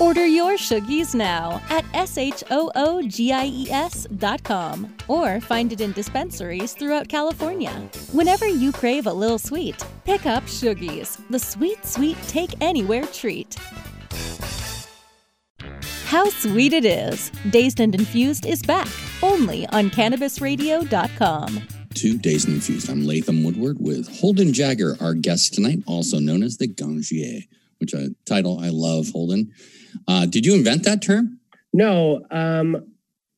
Order 0.00 0.26
your 0.26 0.54
Shoogies 0.54 1.14
now 1.14 1.62
at 1.70 1.84
S-H-O-O-G-I-E-S 1.94 2.48
dot 4.16 4.42
com 4.42 4.92
or 5.06 5.40
find 5.40 5.72
it 5.72 5.80
in 5.80 5.92
dispensaries 5.92 6.72
throughout 6.74 7.08
California. 7.08 7.70
Whenever 8.10 8.48
you 8.48 8.72
crave 8.72 9.06
a 9.06 9.12
little 9.12 9.38
sweet, 9.38 9.86
pick 10.04 10.26
up 10.26 10.42
Shoogies, 10.44 11.20
the 11.30 11.38
sweet, 11.38 11.84
sweet 11.86 12.18
take 12.26 12.50
anywhere 12.60 13.06
treat. 13.06 13.56
How 16.06 16.28
sweet 16.28 16.72
it 16.72 16.84
is! 16.84 17.30
Dazed 17.50 17.78
and 17.80 17.94
Infused 17.94 18.46
is 18.46 18.62
back 18.62 18.88
only 19.22 19.66
on 19.68 19.90
CannabisRadio.com. 19.90 21.62
Two 21.94 22.18
Dazed 22.18 22.48
and 22.48 22.56
Infused. 22.56 22.90
I'm 22.90 23.06
Latham 23.06 23.44
Woodward 23.44 23.76
with 23.78 24.08
Holden 24.20 24.52
Jagger, 24.52 24.96
our 25.00 25.14
guest 25.14 25.54
tonight, 25.54 25.78
also 25.86 26.18
known 26.18 26.42
as 26.42 26.56
the 26.56 26.66
Ganjier, 26.66 27.46
which 27.78 27.94
a 27.94 28.10
title 28.26 28.58
I 28.58 28.70
love, 28.70 29.10
Holden. 29.10 29.52
Uh, 30.08 30.26
did 30.26 30.44
you 30.46 30.54
invent 30.54 30.84
that 30.84 31.02
term? 31.02 31.38
No, 31.72 32.24
um, 32.30 32.86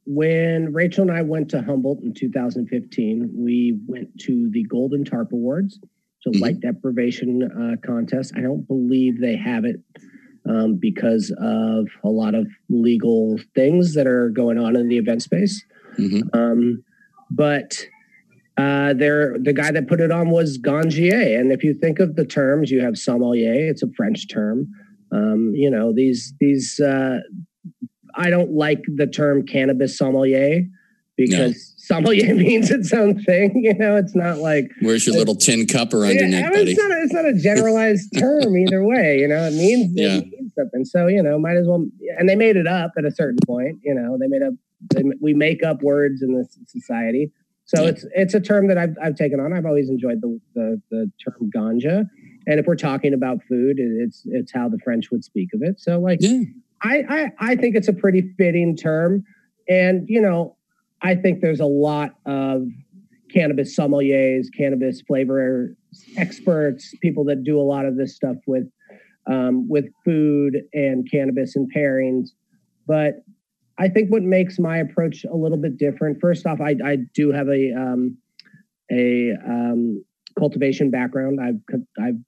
when 0.04 0.72
Rachel 0.72 1.02
and 1.02 1.10
I 1.10 1.22
went 1.22 1.48
to 1.50 1.62
Humboldt 1.62 2.02
in 2.02 2.14
2015, 2.14 3.30
we 3.34 3.78
went 3.86 4.08
to 4.20 4.48
the 4.50 4.62
Golden 4.64 5.04
Tarp 5.04 5.32
Awards, 5.32 5.80
so 6.20 6.30
Mhm. 6.30 6.40
light 6.40 6.60
deprivation 6.60 7.42
uh, 7.42 7.76
contest. 7.84 8.32
I 8.36 8.40
don't 8.40 8.66
believe 8.68 9.20
they 9.20 9.36
have 9.36 9.64
it 9.64 9.80
um, 10.48 10.76
because 10.76 11.32
of 11.38 11.88
a 12.04 12.08
lot 12.08 12.36
of 12.36 12.46
legal 12.68 13.36
things 13.56 13.94
that 13.94 14.06
are 14.06 14.28
going 14.30 14.58
on 14.58 14.76
in 14.76 14.86
the 14.86 14.96
event 14.96 15.22
space. 15.22 15.64
Mhm. 15.98 16.22
Um, 16.34 16.84
but 17.30 17.84
uh, 18.56 18.94
there, 18.94 19.36
the 19.38 19.52
guy 19.52 19.70
that 19.72 19.86
put 19.88 20.00
it 20.00 20.10
on 20.12 20.30
was 20.30 20.56
Ganjier, 20.56 21.38
and 21.38 21.50
if 21.52 21.62
you 21.64 21.74
think 21.74 21.98
of 21.98 22.14
the 22.16 22.24
terms, 22.24 22.70
you 22.70 22.80
have 22.80 22.96
sommelier. 22.96 23.52
It's 23.68 23.82
a 23.82 23.88
French 23.96 24.28
term. 24.28 24.68
Um, 25.12 25.52
you 25.54 25.70
know 25.70 25.92
these 25.94 26.34
these. 26.40 26.80
Uh, 26.80 27.20
I 28.18 28.30
don't 28.30 28.52
like 28.52 28.82
the 28.96 29.06
term 29.06 29.44
cannabis 29.46 29.98
sommelier 29.98 30.62
because 31.16 31.74
sommelier 31.76 32.34
means 32.46 32.70
its 32.70 32.92
own 32.92 33.22
thing. 33.22 33.62
You 33.64 33.74
know, 33.74 33.96
it's 33.96 34.14
not 34.16 34.38
like 34.38 34.70
Where's 34.80 35.06
your 35.06 35.16
little 35.16 35.34
tin 35.36 35.66
cup 35.66 35.92
around 35.94 36.14
your 36.14 36.28
neck, 36.28 36.52
buddy? 36.52 36.72
it's 36.72 36.80
not 36.80 36.90
a, 36.90 37.02
it's 37.02 37.12
not 37.12 37.24
a 37.26 37.34
generalized 37.34 38.08
term 38.18 38.56
either 38.56 38.82
way. 38.84 39.18
You 39.20 39.28
know, 39.28 39.44
it 39.46 39.52
means 39.54 39.92
Yeah. 39.94 40.16
it 40.18 40.26
means 40.28 40.52
something. 40.58 40.84
So 40.84 41.06
you 41.08 41.22
know, 41.22 41.38
might 41.38 41.56
as 41.56 41.66
well. 41.66 41.86
And 42.18 42.28
they 42.28 42.36
made 42.36 42.56
it 42.56 42.66
up 42.66 42.92
at 42.98 43.04
a 43.04 43.10
certain 43.10 43.38
point. 43.46 43.78
You 43.82 43.94
know, 43.94 44.16
they 44.18 44.28
made 44.28 44.42
up. 44.42 44.54
They, 44.94 45.02
we 45.20 45.34
make 45.34 45.62
up 45.62 45.82
words 45.82 46.22
in 46.22 46.34
this 46.36 46.58
society. 46.68 47.32
So 47.64 47.82
Yeah. 47.82 47.88
it's 47.90 48.06
it's 48.14 48.34
a 48.34 48.40
term 48.40 48.68
that 48.68 48.78
I've 48.78 48.96
I've 49.02 49.16
taken 49.16 49.40
on. 49.40 49.52
I've 49.52 49.66
always 49.66 49.88
enjoyed 49.90 50.20
the 50.22 50.40
the, 50.54 50.80
the 50.90 51.10
term 51.24 51.50
ganja. 51.54 52.06
And 52.46 52.60
if 52.60 52.66
we're 52.66 52.76
talking 52.76 53.12
about 53.12 53.42
food, 53.48 53.76
it's 53.78 54.22
it's 54.26 54.52
how 54.52 54.68
the 54.68 54.78
French 54.78 55.10
would 55.10 55.24
speak 55.24 55.50
of 55.54 55.62
it. 55.62 55.80
So 55.80 55.98
like 55.98 56.18
Yeah. 56.22 56.42
I, 56.82 57.04
I 57.08 57.50
I 57.52 57.56
think 57.56 57.74
it's 57.74 57.88
a 57.88 57.92
pretty 57.92 58.22
fitting 58.36 58.76
term, 58.76 59.24
and 59.68 60.04
you 60.08 60.20
know, 60.20 60.56
I 61.02 61.14
think 61.14 61.40
there's 61.40 61.60
a 61.60 61.66
lot 61.66 62.10
of 62.26 62.66
cannabis 63.32 63.76
sommeliers, 63.76 64.46
cannabis 64.56 65.00
flavor 65.02 65.74
experts, 66.16 66.94
people 67.02 67.24
that 67.24 67.44
do 67.44 67.58
a 67.58 67.62
lot 67.62 67.86
of 67.86 67.96
this 67.96 68.14
stuff 68.14 68.36
with 68.46 68.66
um, 69.26 69.68
with 69.68 69.86
food 70.04 70.62
and 70.72 71.10
cannabis 71.10 71.56
and 71.56 71.70
pairings. 71.74 72.28
But 72.86 73.24
I 73.78 73.88
think 73.88 74.10
what 74.10 74.22
makes 74.22 74.58
my 74.58 74.78
approach 74.78 75.24
a 75.24 75.36
little 75.36 75.58
bit 75.58 75.76
different. 75.76 76.20
First 76.20 76.46
off, 76.46 76.60
I 76.60 76.76
I 76.84 76.98
do 77.14 77.32
have 77.32 77.48
a 77.48 77.72
um, 77.72 78.18
a 78.90 79.32
um, 79.46 80.04
cultivation 80.38 80.90
background. 80.90 81.40
I've 81.40 81.60
I've 81.98 82.18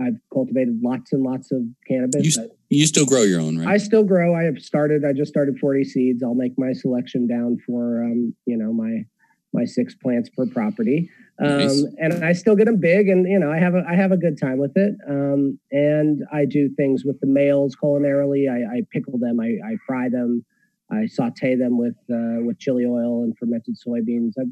I've 0.00 0.18
cultivated 0.32 0.80
lots 0.82 1.12
and 1.12 1.22
lots 1.22 1.50
of 1.52 1.62
cannabis. 1.86 2.36
You, 2.36 2.50
you 2.68 2.86
still 2.86 3.06
grow 3.06 3.22
your 3.22 3.40
own, 3.40 3.58
right? 3.58 3.68
I 3.68 3.76
still 3.78 4.04
grow. 4.04 4.34
I 4.34 4.44
have 4.44 4.58
started. 4.58 5.04
I 5.04 5.12
just 5.12 5.30
started 5.30 5.58
40 5.58 5.84
seeds. 5.84 6.22
I'll 6.22 6.34
make 6.34 6.52
my 6.58 6.72
selection 6.72 7.26
down 7.26 7.58
for 7.66 8.04
um, 8.04 8.34
you 8.46 8.56
know 8.56 8.72
my 8.72 9.04
my 9.54 9.64
six 9.64 9.94
plants 9.94 10.28
per 10.36 10.46
property, 10.46 11.08
um, 11.40 11.58
Nice. 11.58 11.84
and 11.98 12.24
I 12.24 12.32
still 12.32 12.54
get 12.54 12.66
them 12.66 12.78
big. 12.78 13.08
And 13.08 13.26
you 13.26 13.38
know 13.38 13.50
I 13.50 13.58
have 13.58 13.74
a 13.74 13.82
I 13.88 13.94
have 13.94 14.12
a 14.12 14.16
good 14.16 14.38
time 14.38 14.58
with 14.58 14.76
it. 14.76 14.94
Um, 15.08 15.58
and 15.70 16.22
I 16.32 16.44
do 16.44 16.68
things 16.76 17.04
with 17.04 17.18
the 17.20 17.26
males 17.26 17.76
culinarily. 17.82 18.50
I, 18.50 18.78
I 18.78 18.82
pickle 18.92 19.18
them. 19.18 19.40
I, 19.40 19.56
I 19.66 19.76
fry 19.86 20.08
them. 20.08 20.44
I 20.90 21.06
saute 21.06 21.54
them 21.54 21.78
with 21.78 21.96
uh, 22.10 22.44
with 22.44 22.58
chili 22.58 22.84
oil 22.84 23.22
and 23.22 23.36
fermented 23.38 23.76
soybeans. 23.86 24.32
I've 24.38 24.48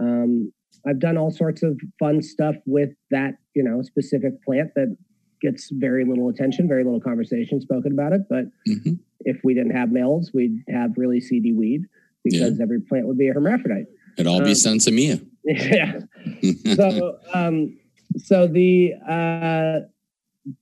um, 0.00 0.52
I've 0.86 0.98
done 0.98 1.16
all 1.16 1.30
sorts 1.30 1.62
of 1.62 1.78
fun 1.98 2.22
stuff 2.22 2.56
with 2.66 2.90
that 3.10 3.34
you 3.54 3.62
know 3.62 3.82
specific 3.82 4.42
plant 4.44 4.70
that 4.74 4.96
gets 5.40 5.70
very 5.72 6.04
little 6.04 6.28
attention, 6.28 6.68
very 6.68 6.84
little 6.84 7.00
conversation 7.00 7.60
spoken 7.60 7.92
about 7.92 8.12
it, 8.12 8.22
but 8.30 8.44
Mhm. 8.68 8.98
if 9.24 9.40
we 9.42 9.54
didn't 9.54 9.72
have 9.72 9.90
males, 9.90 10.32
we'd 10.32 10.62
have 10.68 10.96
really 10.96 11.20
seedy 11.20 11.52
weed 11.52 11.82
because 12.24 12.60
every 12.60 12.80
plant 12.80 13.06
would 13.08 13.18
be 13.18 13.26
a 13.28 13.32
hermaphrodite. 13.32 13.86
It'd 14.16 14.28
all 14.28 14.38
be 14.40 14.46
Um, 14.50 14.52
sensimilla. 14.52 15.20
yeah. 15.44 16.00
So, 16.76 17.18
um, 17.34 17.76
so 18.16 18.46
the 18.46 18.94
uh, 19.08 19.80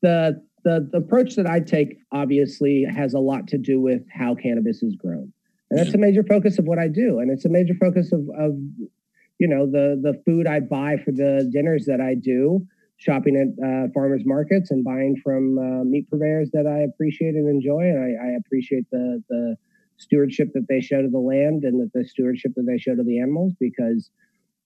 the 0.02 0.42
the 0.64 0.88
the 0.92 0.98
approach 0.98 1.36
that 1.36 1.46
I 1.46 1.60
take 1.60 1.98
obviously 2.12 2.84
has 2.84 3.12
a 3.14 3.18
lot 3.18 3.46
to 3.48 3.58
do 3.58 3.80
with 3.80 4.02
how 4.10 4.34
cannabis 4.34 4.82
is 4.82 4.94
grown, 4.96 5.32
and 5.70 5.78
that's 5.78 5.90
Yeah. 5.90 5.96
a 5.96 5.98
major 5.98 6.22
focus 6.22 6.58
of 6.58 6.66
what 6.66 6.78
I 6.78 6.88
do, 6.88 7.18
and 7.18 7.30
it's 7.30 7.44
a 7.44 7.48
major 7.50 7.74
focus 7.74 8.12
of 8.12 8.28
of 8.38 8.58
you 9.40 9.48
know 9.48 9.66
the 9.66 9.98
the 10.00 10.20
food 10.24 10.46
I 10.46 10.60
buy 10.60 10.98
for 11.02 11.10
the 11.10 11.48
dinners 11.50 11.86
that 11.86 12.00
I 12.00 12.14
do, 12.14 12.64
shopping 12.98 13.34
at 13.34 13.48
uh, 13.64 13.88
farmers 13.94 14.22
markets 14.26 14.70
and 14.70 14.84
buying 14.84 15.16
from 15.24 15.58
uh, 15.58 15.82
meat 15.82 16.08
purveyors 16.10 16.50
that 16.52 16.66
I 16.66 16.82
appreciate 16.82 17.34
and 17.34 17.48
enjoy, 17.48 17.80
and 17.80 17.98
I, 17.98 18.28
I 18.28 18.36
appreciate 18.36 18.84
the 18.92 19.22
the 19.30 19.56
stewardship 19.96 20.48
that 20.54 20.66
they 20.68 20.80
show 20.80 21.02
to 21.02 21.08
the 21.08 21.18
land 21.18 21.64
and 21.64 21.80
that 21.80 21.90
the 21.94 22.06
stewardship 22.06 22.52
that 22.56 22.66
they 22.66 22.78
show 22.78 22.94
to 22.94 23.02
the 23.02 23.18
animals 23.18 23.54
because 23.58 24.10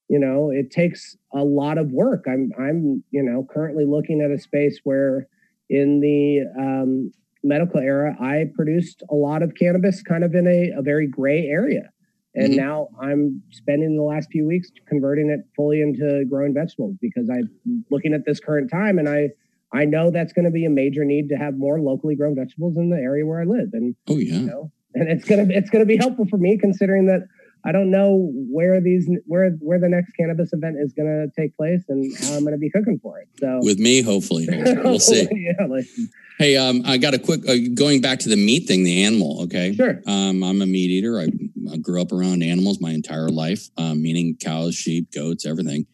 you 0.09 0.19
know 0.19 0.51
it 0.51 0.71
takes 0.71 1.15
a 1.33 1.43
lot 1.43 1.77
of 1.77 1.91
work. 1.91 2.25
I'm 2.27 2.51
i'm 2.59 3.03
you 3.11 3.23
know 3.23 3.47
currently 3.49 3.85
looking 3.85 4.21
at 4.21 4.29
a 4.29 4.39
space 4.39 4.81
where 4.83 5.27
in 5.69 6.01
the 6.01 6.43
um, 6.59 7.11
medical 7.43 7.79
era 7.79 8.15
i 8.19 8.45
produced 8.55 9.03
a 9.09 9.15
lot 9.15 9.41
of 9.41 9.53
cannabis 9.55 10.01
kind 10.01 10.23
of 10.23 10.33
in 10.33 10.47
a, 10.47 10.79
a 10.79 10.81
very 10.81 11.07
gray 11.07 11.45
area 11.45 11.89
and 12.35 12.53
Mhm. 12.53 12.57
now 12.57 12.89
i'm 12.99 13.41
spending 13.51 13.95
the 13.95 14.03
last 14.03 14.29
few 14.31 14.45
weeks 14.45 14.69
converting 14.87 15.29
it 15.29 15.41
fully 15.55 15.81
into 15.81 16.25
growing 16.29 16.53
vegetables 16.53 16.95
because 17.01 17.29
i'm 17.29 17.49
looking 17.89 18.13
at 18.13 18.25
this 18.25 18.39
current 18.39 18.69
time 18.69 18.99
and 18.99 19.07
i 19.09 19.29
i 19.73 19.85
know 19.85 20.11
that's 20.11 20.33
going 20.33 20.45
to 20.45 20.51
be 20.51 20.65
a 20.65 20.69
major 20.69 21.03
need 21.05 21.29
to 21.29 21.35
have 21.35 21.57
more 21.57 21.79
locally 21.79 22.15
grown 22.15 22.35
vegetables 22.35 22.77
in 22.77 22.89
the 22.89 22.97
area 22.97 23.25
where 23.25 23.41
i 23.41 23.45
live 23.45 23.69
and 23.73 23.95
Oh 24.07 24.17
yeah. 24.17 24.39
you 24.39 24.45
know 24.45 24.71
and 24.93 25.09
it's 25.09 25.25
gonna 25.25 25.45
it's 25.49 25.69
gonna 25.69 25.85
be 25.85 25.97
helpful 25.97 26.25
for 26.29 26.37
me 26.37 26.57
considering 26.57 27.05
that 27.07 27.21
I 27.67 27.71
don't 27.71 27.89
know 27.89 28.31
where 28.51 28.79
these 28.79 29.09
where 29.25 29.49
where 29.59 29.79
the 29.79 29.89
next 29.89 30.11
cannabis 30.13 30.53
event 30.53 30.75
is 30.79 30.93
gonna 30.93 31.25
take 31.35 31.57
place 31.57 31.81
and 31.89 32.13
how 32.21 32.33
I'm 32.35 32.43
gonna 32.43 32.59
be 32.59 32.69
cooking 32.69 32.99
for 33.01 33.17
it. 33.19 33.27
So 33.39 33.59
With 33.63 33.79
me, 33.79 34.01
hopefully, 34.03 34.47
we'll 34.83 34.99
see. 34.99 35.27
yeah, 35.31 35.65
like, 35.65 35.85
Hey, 36.37 36.57
um, 36.57 36.83
I 36.85 36.97
got 36.99 37.15
a 37.15 37.17
quick 37.19 37.41
uh, 37.49 37.55
going 37.73 38.01
back 38.01 38.19
to 38.19 38.29
the 38.29 38.35
meat 38.35 38.67
thing, 38.67 38.83
the 38.83 39.03
animal. 39.03 39.41
Okay, 39.45 39.73
sure. 39.73 39.99
Um, 40.05 40.43
I'm 40.43 40.61
a 40.61 40.67
meat 40.67 40.91
eater. 40.91 41.19
I, 41.19 41.23
I 41.71 41.77
grew 41.77 42.01
up 42.01 42.11
around 42.11 42.43
animals 42.43 42.79
my 42.81 42.91
entire 42.91 43.29
life, 43.29 43.69
um, 43.77 44.01
meaning 44.01 44.35
cows, 44.41 44.75
sheep, 44.75 45.11
goats, 45.11 45.45
everything. 45.45 45.85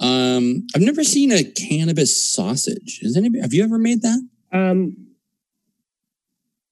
Um, 0.00 0.66
I've 0.74 0.82
never 0.82 1.02
seen 1.04 1.32
a 1.32 1.42
cannabis 1.44 2.30
sausage. 2.32 3.00
Is 3.02 3.16
anybody? 3.16 3.40
Have 3.42 3.52
you 3.54 3.64
ever 3.64 3.78
made 3.78 4.02
that? 4.02 4.20
Um, 4.52 4.96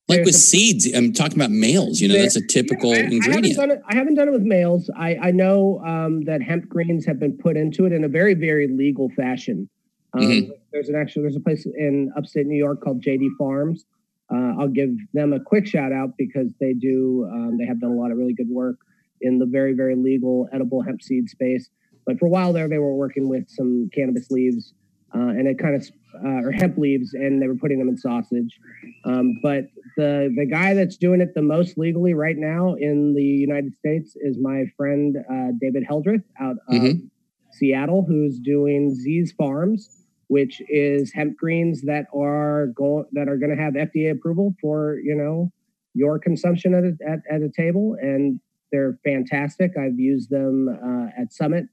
Like 0.08 0.24
with 0.24 0.36
a- 0.36 0.38
seeds. 0.38 0.86
I'm 0.94 1.12
talking 1.12 1.36
about 1.36 1.50
males. 1.50 2.00
You 2.00 2.06
know, 2.08 2.14
There- 2.14 2.22
that's 2.22 2.36
a 2.36 2.46
typical 2.46 2.90
I, 2.90 2.94
I 2.94 2.96
haven't 2.98 3.12
ingredient. 3.14 3.56
done 3.56 3.70
it. 3.72 3.80
I 3.88 3.96
haven't 3.96 4.14
done 4.14 4.28
it 4.28 4.32
with 4.32 4.42
males. 4.42 4.88
I 4.96 5.16
I 5.16 5.30
know 5.32 5.80
um, 5.84 6.22
that 6.22 6.40
hemp 6.42 6.68
greens 6.68 7.04
have 7.06 7.18
been 7.18 7.36
put 7.36 7.56
into 7.56 7.86
it 7.86 7.92
in 7.92 8.04
a 8.04 8.08
very 8.08 8.34
very 8.34 8.68
legal 8.68 9.08
fashion. 9.10 9.68
Um, 10.12 10.22
Mhm. 10.22 10.50
There's 10.72 10.88
an 10.88 10.94
actual 10.94 11.22
there's 11.22 11.36
a 11.36 11.40
place 11.40 11.66
in 11.66 12.12
upstate 12.16 12.46
New 12.46 12.56
York 12.56 12.80
called 12.82 13.02
JD 13.02 13.26
Farms. 13.38 13.84
Uh, 14.32 14.54
I'll 14.58 14.68
give 14.68 14.90
them 15.14 15.32
a 15.32 15.40
quick 15.40 15.66
shout 15.66 15.92
out 15.92 16.10
because 16.18 16.48
they 16.60 16.72
do 16.72 17.28
um, 17.32 17.56
they 17.58 17.64
have 17.66 17.80
done 17.80 17.90
a 17.90 17.94
lot 17.94 18.10
of 18.10 18.18
really 18.18 18.34
good 18.34 18.48
work 18.50 18.76
in 19.20 19.38
the 19.38 19.46
very 19.46 19.72
very 19.72 19.94
legal 19.96 20.48
edible 20.52 20.82
hemp 20.82 21.00
seed 21.02 21.28
space. 21.28 21.68
But 22.06 22.18
for 22.18 22.26
a 22.26 22.30
while 22.30 22.52
there, 22.52 22.68
they 22.68 22.78
were 22.78 22.94
working 22.94 23.28
with 23.28 23.48
some 23.48 23.90
cannabis 23.94 24.30
leaves 24.30 24.74
uh, 25.14 25.18
and 25.18 25.46
it 25.46 25.58
kind 25.58 25.74
of 25.76 25.88
uh, 26.24 26.46
or 26.46 26.50
hemp 26.50 26.78
leaves, 26.78 27.12
and 27.14 27.42
they 27.42 27.46
were 27.46 27.56
putting 27.56 27.78
them 27.78 27.88
in 27.88 27.96
sausage. 27.98 28.58
Um, 29.04 29.38
but 29.42 29.64
the 29.96 30.32
the 30.36 30.46
guy 30.46 30.74
that's 30.74 30.96
doing 30.96 31.20
it 31.20 31.34
the 31.34 31.42
most 31.42 31.76
legally 31.78 32.14
right 32.14 32.36
now 32.36 32.74
in 32.74 33.14
the 33.14 33.22
United 33.22 33.74
States 33.76 34.16
is 34.16 34.38
my 34.40 34.64
friend 34.76 35.16
uh, 35.30 35.48
David 35.60 35.84
Heldreth 35.88 36.24
out 36.40 36.56
of 36.68 36.74
Mhm. 36.82 37.10
Seattle, 37.52 38.02
who's 38.06 38.38
doing 38.38 38.94
Z's 38.94 39.32
Farms, 39.32 39.95
which 40.28 40.60
is 40.68 41.12
hemp 41.12 41.36
greens 41.36 41.82
that 41.82 42.06
are 42.14 42.68
going 42.68 43.04
that 43.12 43.28
are 43.28 43.36
going 43.36 43.54
to 43.54 43.62
have 43.62 43.74
FDA 43.74 44.10
approval 44.10 44.54
for 44.60 44.98
you 45.02 45.14
know 45.14 45.52
your 45.94 46.18
consumption 46.18 46.74
at 46.74 46.84
a, 46.84 47.10
at, 47.10 47.20
at 47.30 47.42
a 47.42 47.50
table, 47.50 47.96
and 48.00 48.38
they're 48.70 48.98
fantastic. 49.04 49.72
I've 49.78 49.98
used 49.98 50.30
them 50.30 50.68
uh, 50.68 51.20
at 51.20 51.32
Summit. 51.32 51.66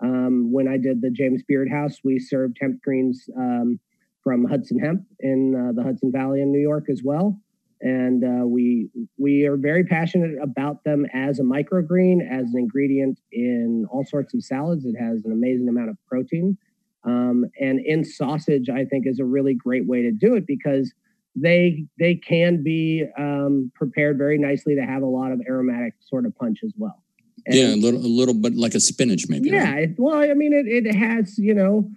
Um, 0.00 0.52
when 0.52 0.68
I 0.68 0.76
did 0.76 1.00
the 1.00 1.10
James 1.10 1.42
Beard 1.46 1.68
House, 1.70 1.98
we 2.04 2.18
served 2.18 2.58
hemp 2.60 2.82
greens 2.82 3.28
um, 3.36 3.80
from 4.22 4.44
Hudson 4.44 4.78
Hemp 4.78 5.02
in 5.20 5.54
uh, 5.54 5.72
the 5.72 5.82
Hudson 5.82 6.12
Valley 6.12 6.40
in 6.40 6.52
New 6.52 6.60
York 6.60 6.84
as 6.90 7.02
well 7.04 7.40
and 7.80 8.24
uh, 8.24 8.46
we 8.46 8.88
we 9.18 9.44
are 9.44 9.56
very 9.56 9.84
passionate 9.84 10.36
about 10.42 10.82
them 10.84 11.06
as 11.12 11.38
a 11.38 11.42
microgreen, 11.42 12.18
as 12.28 12.46
an 12.52 12.54
ingredient 12.56 13.20
in 13.32 13.86
all 13.90 14.04
sorts 14.04 14.34
of 14.34 14.42
salads. 14.42 14.84
It 14.84 14.96
has 14.98 15.24
an 15.24 15.32
amazing 15.32 15.68
amount 15.68 15.90
of 15.90 15.96
protein, 16.06 16.58
um, 17.04 17.44
and 17.60 17.80
in 17.84 18.04
sausage, 18.04 18.68
I 18.68 18.84
think 18.84 19.06
is 19.06 19.18
a 19.20 19.24
really 19.24 19.54
great 19.54 19.86
way 19.86 20.02
to 20.02 20.10
do 20.12 20.34
it 20.34 20.46
because 20.46 20.92
they 21.36 21.84
they 21.98 22.16
can 22.16 22.62
be 22.62 23.04
um, 23.18 23.70
prepared 23.74 24.18
very 24.18 24.38
nicely 24.38 24.74
to 24.74 24.82
have 24.82 25.02
a 25.02 25.06
lot 25.06 25.30
of 25.32 25.40
aromatic 25.48 25.94
sort 26.00 26.26
of 26.26 26.36
punch 26.36 26.58
as 26.64 26.72
well. 26.76 27.02
And- 27.46 27.56
yeah, 27.56 27.74
a 27.74 27.76
little, 27.76 28.00
a 28.00 28.06
little 28.20 28.34
bit 28.34 28.56
like 28.56 28.74
a 28.74 28.80
spinach, 28.80 29.26
maybe. 29.28 29.50
yeah, 29.50 29.72
right? 29.72 29.82
it, 29.90 29.94
well, 29.98 30.16
I 30.18 30.34
mean, 30.34 30.52
it, 30.52 30.66
it 30.66 30.92
has, 30.94 31.38
you 31.38 31.54
know, 31.54 31.88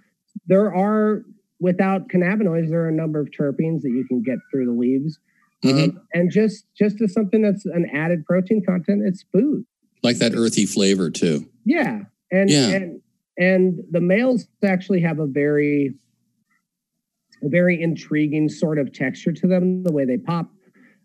there 0.46 0.72
are, 0.74 1.24
without 1.60 2.08
cannabinoids, 2.08 2.70
there 2.70 2.82
are 2.84 2.88
a 2.88 2.92
number 2.92 3.18
of 3.20 3.28
terpenes 3.38 3.82
that 3.82 3.90
you 3.90 4.04
can 4.08 4.22
get 4.22 4.38
through 4.50 4.66
the 4.66 4.72
leaves. 4.72 5.18
Mhm. 5.64 5.90
Um, 5.90 6.00
and 6.14 6.30
just 6.30 6.64
just 6.76 7.00
as 7.02 7.12
something 7.12 7.42
that's 7.42 7.64
an 7.66 7.86
added 7.92 8.24
protein 8.24 8.64
content, 8.64 9.02
it's 9.04 9.24
food. 9.32 9.64
like 10.02 10.18
that 10.18 10.32
earthy 10.34 10.66
flavor 10.66 11.10
too. 11.10 11.46
Yeah. 11.64 12.02
And, 12.30 12.48
Yeah. 12.50 12.68
and, 12.70 13.01
and 13.38 13.80
the 13.90 14.00
males 14.00 14.46
actually 14.64 15.00
have 15.00 15.18
a 15.18 15.26
very, 15.26 15.94
a 17.42 17.48
very 17.48 17.80
intriguing 17.82 18.48
sort 18.48 18.78
of 18.78 18.92
texture 18.92 19.32
to 19.32 19.46
them, 19.46 19.82
the 19.82 19.92
way 19.92 20.04
they 20.04 20.18
pop 20.18 20.50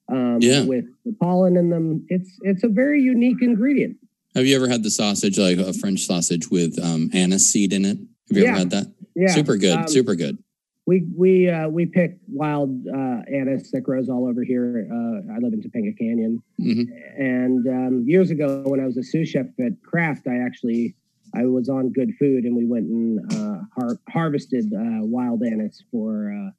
um, 0.10 0.40
Yeah. 0.42 0.66
with 0.66 0.86
the 1.06 1.14
pollen 1.20 1.58
in 1.58 1.70
them. 1.70 2.06
It's, 2.10 2.38
it's 2.42 2.64
a 2.64 2.70
very 2.70 3.02
unique 3.02 3.42
ingredient. 3.42 3.98
Have 4.36 4.46
you 4.46 4.56
ever 4.56 4.68
had 4.68 4.84
the 4.84 4.92
sausage, 4.92 5.38
like 5.40 5.58
a 5.58 5.74
French 5.74 6.02
sausage 6.02 6.50
with 6.52 6.78
um, 6.84 7.10
anise 7.14 7.52
seed 7.52 7.74
in 7.74 7.86
it? 7.86 7.98
Have 7.98 8.38
you 8.38 8.44
Yeah. 8.44 8.50
ever 8.50 8.60
had 8.60 8.70
that? 8.72 8.94
Yeah. 9.16 9.28
Super 9.30 9.58
good. 9.58 9.80
Um, 9.80 9.88
super 9.88 10.16
good. 10.16 10.38
We 10.86 11.06
we 11.18 11.50
uh, 11.50 11.68
we 11.68 11.86
pick 11.86 12.18
wild 12.30 12.70
uh, 12.88 13.22
anise 13.30 13.72
that 13.72 13.82
grows 13.82 14.08
all 14.08 14.26
over 14.26 14.42
here. 14.42 14.88
Uh, 14.90 15.34
I 15.34 15.40
live 15.40 15.52
in 15.52 15.62
Topanga 15.62 15.98
Canyon, 15.98 16.42
hmm 16.58 16.84
and 17.18 17.68
um, 17.68 18.04
years 18.08 18.32
ago 18.32 18.62
when 18.66 18.80
I 18.80 18.86
was 18.86 18.96
a 18.96 19.04
sous 19.04 19.28
chef 19.28 19.48
at 19.60 19.74
Craft, 19.84 20.28
I 20.28 20.38
actually 20.38 20.96
I 21.36 21.46
was 21.46 21.70
on 21.70 21.92
Good 21.92 22.14
Food, 22.20 22.44
and 22.46 22.56
we 22.56 22.66
went 22.66 22.86
and 22.88 23.20
uh, 23.34 23.60
har- 23.78 24.00
harvested 24.10 24.66
uh, 24.74 25.06
wild 25.06 25.44
anise 25.44 25.84
for 25.92 26.32
uh, 26.32 26.52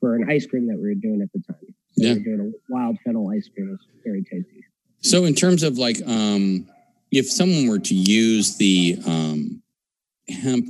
for 0.00 0.14
an 0.16 0.28
ice 0.30 0.46
cream 0.46 0.66
that 0.68 0.76
we 0.76 0.82
were 0.88 0.94
doing 0.94 1.20
at 1.22 1.32
the 1.32 1.40
time. 1.40 1.74
So 1.92 2.04
Yeah. 2.06 2.14
we 2.14 2.18
were 2.18 2.24
doing 2.36 2.52
a 2.68 2.72
wild 2.72 2.98
fennel 3.04 3.30
ice 3.30 3.48
cream. 3.54 3.68
It 3.68 3.72
was 3.72 3.86
very 4.04 4.22
tasty. 4.22 4.64
So, 5.00 5.24
in 5.24 5.34
terms 5.34 5.62
of 5.62 5.78
like, 5.78 5.98
um, 6.06 6.66
if 7.10 7.30
someone 7.30 7.68
were 7.68 7.78
to 7.78 7.94
use 7.94 8.56
the 8.56 8.98
um, 9.06 9.62
hemp 10.28 10.68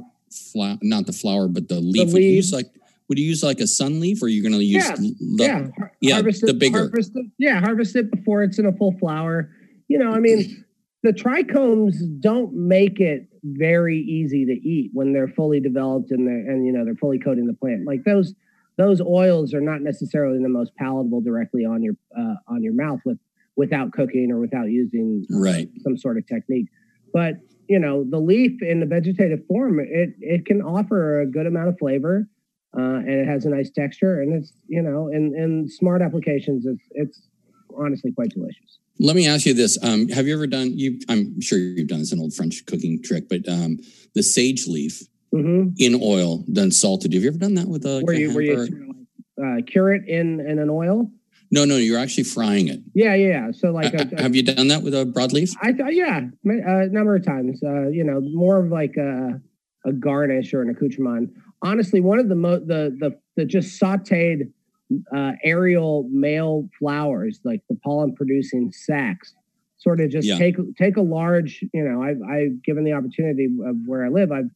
flower, 0.52 0.78
not 0.82 1.06
the 1.06 1.12
flower, 1.12 1.48
but 1.48 1.68
the 1.68 1.80
leaf, 1.80 2.12
would 2.12 2.22
you 2.22 2.30
use 2.30 2.52
like, 2.52 2.66
would 3.08 3.18
you 3.18 3.24
use 3.26 3.42
like 3.42 3.60
a 3.60 3.66
sun 3.66 4.00
leaf, 4.00 4.22
or 4.22 4.26
are 4.26 4.28
you 4.28 4.42
going 4.42 4.52
to 4.58 4.64
use 4.64 4.84
Yeah. 4.84 4.96
the, 4.96 5.14
yeah, 5.38 5.66
har- 5.78 5.92
yeah, 6.00 6.14
harvest 6.14 6.40
the 6.46 6.54
bigger. 6.54 6.78
Harvest 6.78 7.12
it, 7.14 7.26
yeah, 7.38 7.60
harvest 7.60 7.94
it 7.96 8.10
before 8.10 8.42
it's 8.42 8.58
in 8.58 8.66
a 8.66 8.72
full 8.72 8.92
flower. 8.98 9.50
You 9.88 9.98
know, 9.98 10.10
I 10.10 10.18
mean, 10.18 10.64
the 11.02 11.12
trichomes 11.12 11.94
don't 12.20 12.54
make 12.54 12.98
it 13.00 13.28
very 13.44 13.98
easy 13.98 14.46
to 14.46 14.52
eat 14.52 14.90
when 14.94 15.12
they're 15.12 15.28
fully 15.28 15.60
developed 15.60 16.10
and 16.10 16.26
they're 16.26 16.50
and 16.50 16.66
you 16.66 16.72
know 16.72 16.84
they're 16.84 16.94
fully 16.94 17.18
coating 17.18 17.46
the 17.46 17.54
plant. 17.54 17.86
Like 17.86 18.04
those 18.04 18.34
those 18.76 19.00
oils 19.00 19.54
are 19.54 19.60
not 19.60 19.82
necessarily 19.82 20.42
the 20.42 20.48
most 20.48 20.74
palatable 20.76 21.20
directly 21.20 21.64
on 21.64 21.82
your 21.82 21.94
uh, 22.18 22.34
on 22.48 22.62
your 22.62 22.74
mouth 22.74 23.00
with 23.04 23.18
without 23.56 23.92
cooking 23.92 24.30
or 24.32 24.40
without 24.40 24.64
using 24.70 25.24
Right. 25.30 25.68
some 25.78 25.96
sort 25.96 26.16
of 26.18 26.26
technique. 26.26 26.66
But 27.12 27.34
you 27.68 27.78
know, 27.78 28.04
the 28.04 28.18
leaf 28.18 28.60
in 28.62 28.80
the 28.80 28.86
vegetative 28.86 29.46
form, 29.46 29.78
it 29.80 30.14
it 30.20 30.46
can 30.46 30.60
offer 30.62 31.20
a 31.20 31.26
good 31.26 31.46
amount 31.46 31.68
of 31.68 31.78
flavor, 31.78 32.28
uh, 32.76 32.80
and 32.80 33.08
it 33.10 33.26
has 33.26 33.44
a 33.46 33.50
nice 33.50 33.70
texture, 33.70 34.20
and 34.20 34.34
it's 34.34 34.52
you 34.66 34.82
know, 34.82 35.08
in 35.08 35.34
in 35.36 35.68
smart 35.68 36.02
applications, 36.02 36.66
it's 36.66 36.82
it's 36.92 37.28
honestly 37.78 38.12
quite 38.12 38.30
delicious. 38.30 38.78
Let 39.00 39.16
me 39.16 39.26
ask 39.26 39.44
you 39.46 39.54
this: 39.54 39.78
um, 39.82 40.08
Have 40.08 40.26
you 40.26 40.34
ever 40.34 40.46
done? 40.46 40.76
You, 40.78 41.00
I'm 41.08 41.40
sure 41.40 41.58
you've 41.58 41.88
done 41.88 41.98
this 42.00 42.12
an 42.12 42.20
old 42.20 42.34
French 42.34 42.64
cooking 42.66 43.02
trick, 43.02 43.28
but 43.28 43.48
um, 43.48 43.78
the 44.14 44.22
sage 44.22 44.66
leaf 44.66 45.02
hmm 45.32 45.68
in 45.78 46.00
oil, 46.00 46.44
done 46.52 46.70
salted. 46.70 47.12
Have 47.12 47.22
you 47.22 47.28
ever 47.28 47.38
done 47.38 47.54
that 47.54 47.66
with 47.66 47.84
a? 47.84 48.00
Where 48.02 48.14
you 48.14 48.32
where 48.32 48.42
you 48.42 48.56
sort 48.56 48.68
of 48.68 48.88
like, 48.88 49.62
uh, 49.62 49.66
cure 49.66 49.92
it 49.92 50.06
in 50.08 50.40
in 50.40 50.58
an 50.58 50.70
oil? 50.70 51.10
no, 51.50 51.64
no, 51.64 51.76
you're 51.76 51.98
actually 51.98 52.24
frying 52.24 52.68
it. 52.68 52.80
Yeah, 52.94 53.14
yeah. 53.14 53.28
yeah. 53.28 53.52
So 53.52 53.70
like, 53.70 53.94
Uh, 53.94 54.06
a, 54.16 54.22
have 54.22 54.34
you 54.34 54.42
done 54.42 54.68
that 54.68 54.82
with 54.82 54.94
a 54.94 55.04
broadleaf? 55.04 55.54
I 55.62 55.72
thought 55.72 55.94
yeah, 55.94 56.20
a 56.44 56.86
number 56.88 57.14
of 57.14 57.24
times. 57.24 57.62
Uh, 57.62 57.88
you 57.88 58.02
know, 58.04 58.20
more 58.20 58.58
of 58.64 58.70
like 58.70 58.96
a 58.96 59.40
a 59.84 59.92
garnish 59.92 60.54
or 60.54 60.62
an 60.62 60.70
accoutrement. 60.70 61.30
Honestly, 61.62 62.00
one 62.00 62.18
of 62.18 62.28
the 62.28 62.34
mo- 62.34 62.58
the 62.58 62.96
the 62.98 63.18
the 63.36 63.44
just 63.44 63.80
sautéed 63.80 64.50
uh, 65.16 65.32
aerial 65.42 66.08
male 66.12 66.68
flowers, 66.78 67.40
like 67.44 67.60
the 67.68 67.76
pollen 67.84 68.14
producing 68.14 68.72
sacs. 68.72 69.34
Sort 69.78 70.00
of 70.00 70.10
just 70.10 70.26
Yeah. 70.26 70.38
take 70.38 70.56
take 70.78 70.96
a 70.96 71.02
large, 71.02 71.62
you 71.74 71.82
know, 71.84 72.02
I've 72.02 72.20
I've 72.22 72.62
given 72.62 72.84
the 72.84 72.92
opportunity 72.92 73.46
of 73.66 73.76
where 73.86 74.04
I 74.04 74.08
live. 74.08 74.32
I've 74.32 74.50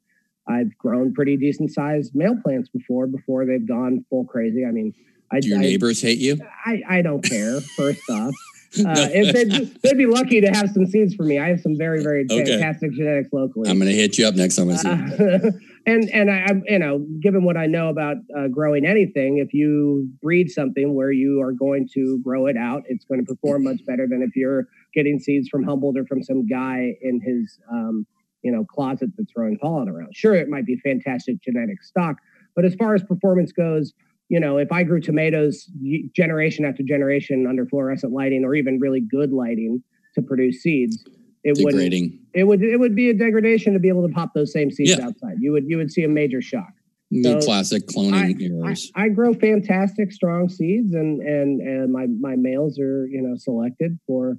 I've 0.49 0.77
grown 0.79 1.13
pretty 1.13 1.37
decent 1.37 1.71
sized 1.73 2.15
male 2.15 2.37
plants 2.43 2.69
before 2.71 3.07
before 3.07 3.45
they've 3.45 3.67
gone 3.67 4.05
full 4.09 4.25
crazy. 4.25 4.65
I 4.65 4.71
mean, 4.71 4.95
I 5.31 5.41
Do 5.41 5.49
your 5.49 5.59
I, 5.59 5.63
neighbors 5.63 6.01
hate 6.01 6.19
you? 6.19 6.39
I, 6.65 6.83
I 6.89 7.03
don't 7.03 7.23
care. 7.23 7.61
First 7.77 8.01
off, 8.11 8.33
uh, 8.79 9.09
if 9.13 9.35
they'd, 9.35 9.81
they'd 9.83 9.99
be 9.99 10.07
lucky 10.07 10.41
to 10.41 10.49
have 10.49 10.71
some 10.71 10.87
seeds 10.87 11.15
for 11.15 11.25
me. 11.25 11.39
I 11.39 11.49
have 11.49 11.61
some 11.61 11.77
very 11.77 12.03
very 12.03 12.25
Okay. 12.31 12.45
fantastic 12.47 12.93
genetics 12.93 13.29
locally. 13.33 13.69
I'm 13.69 13.79
going 13.79 13.91
to 13.91 13.95
hit 13.97 14.17
you 14.17 14.27
up 14.27 14.35
next 14.35 14.57
time 14.57 14.71
I 14.71 14.77
see 14.77 14.89
you. 14.89 15.27
Uh, 15.27 15.51
and 15.89 16.11
and 16.11 16.31
I, 16.31 16.53
you 16.67 16.79
know, 16.79 17.05
given 17.21 17.45
what 17.45 17.57
I 17.57 17.67
know 17.67 17.89
about 17.89 18.17
uh, 18.37 18.49
growing 18.49 18.85
anything, 18.85 19.39
if 19.39 19.55
you 19.55 20.09
breed 20.23 20.51
something 20.51 20.95
where 20.95 21.11
you 21.11 21.41
are 21.41 21.53
going 21.53 21.89
to 21.95 22.21
grow 22.23 22.47
it 22.47 22.57
out, 22.59 22.83
it's 22.87 23.07
going 23.07 23.25
to 23.25 23.27
perform 23.27 23.65
much 23.65 23.81
better 23.87 24.07
than 24.07 24.23
if 24.23 24.37
you're 24.37 24.67
getting 24.95 25.19
seeds 25.19 25.49
from 25.49 25.65
Humboldt 25.65 25.97
or 25.97 26.05
from 26.05 26.23
some 26.23 26.47
guy 26.47 26.93
in 27.01 27.21
his 27.25 27.59
um, 27.73 28.07
you 28.43 28.53
know 28.53 28.65
closet 28.65 29.11
that's 29.17 29.33
throwing 29.33 29.59
pollen 29.59 29.89
around. 29.89 30.15
Sure, 30.15 30.35
it 30.35 30.49
might 30.49 30.67
be 30.67 30.77
fantastic 30.77 31.43
genetic 31.43 31.83
stock, 31.83 32.17
but 32.55 32.67
as 32.67 32.75
far 32.75 32.95
as 32.95 33.03
performance 33.03 33.53
goes. 33.53 33.93
You 34.31 34.39
know, 34.39 34.59
if 34.59 34.71
I 34.71 34.83
grew 34.83 35.01
tomatoes 35.01 35.71
generation 36.15 36.67
after 36.67 36.83
generation 36.83 37.47
under 37.49 37.65
fluorescent 37.65 38.13
lighting 38.13 38.45
or 38.45 38.55
even 38.55 38.79
really 38.79 39.01
good 39.01 39.33
lighting 39.33 39.83
to 40.17 40.21
produce 40.21 40.61
seeds, 40.61 41.03
it 41.45 41.55
Degrading. 41.57 42.19
it 42.35 42.45
would 42.45 42.63
it 42.63 42.79
would 42.79 42.95
be 42.95 43.11
a 43.11 43.15
degradation 43.15 43.73
to 43.75 43.79
be 43.79 43.89
able 43.89 44.07
to 44.07 44.13
pop 44.13 44.35
those 44.35 44.53
same 44.53 44.71
seeds 44.71 44.91
Yeah. 44.91 45.07
outside. 45.07 45.37
You 45.41 45.53
would 45.53 45.65
you 45.69 45.77
would 45.77 45.91
see 45.93 46.03
a 46.05 46.09
major 46.09 46.41
shock. 46.43 46.73
The 47.11 47.41
So, 47.41 47.47
classic 47.47 47.87
cloning 47.87 48.37
errors. 48.43 48.91
I, 48.95 49.05
I 49.05 49.09
grow 49.09 49.33
fantastic 49.33 50.13
strong 50.13 50.49
seeds 50.49 50.93
and 50.95 51.23
and 51.23 51.61
and 51.61 51.93
my 51.93 52.07
my 52.07 52.37
males 52.37 52.79
are 52.79 53.07
you 53.07 53.23
know 53.23 53.35
selected 53.37 53.99
for 54.07 54.37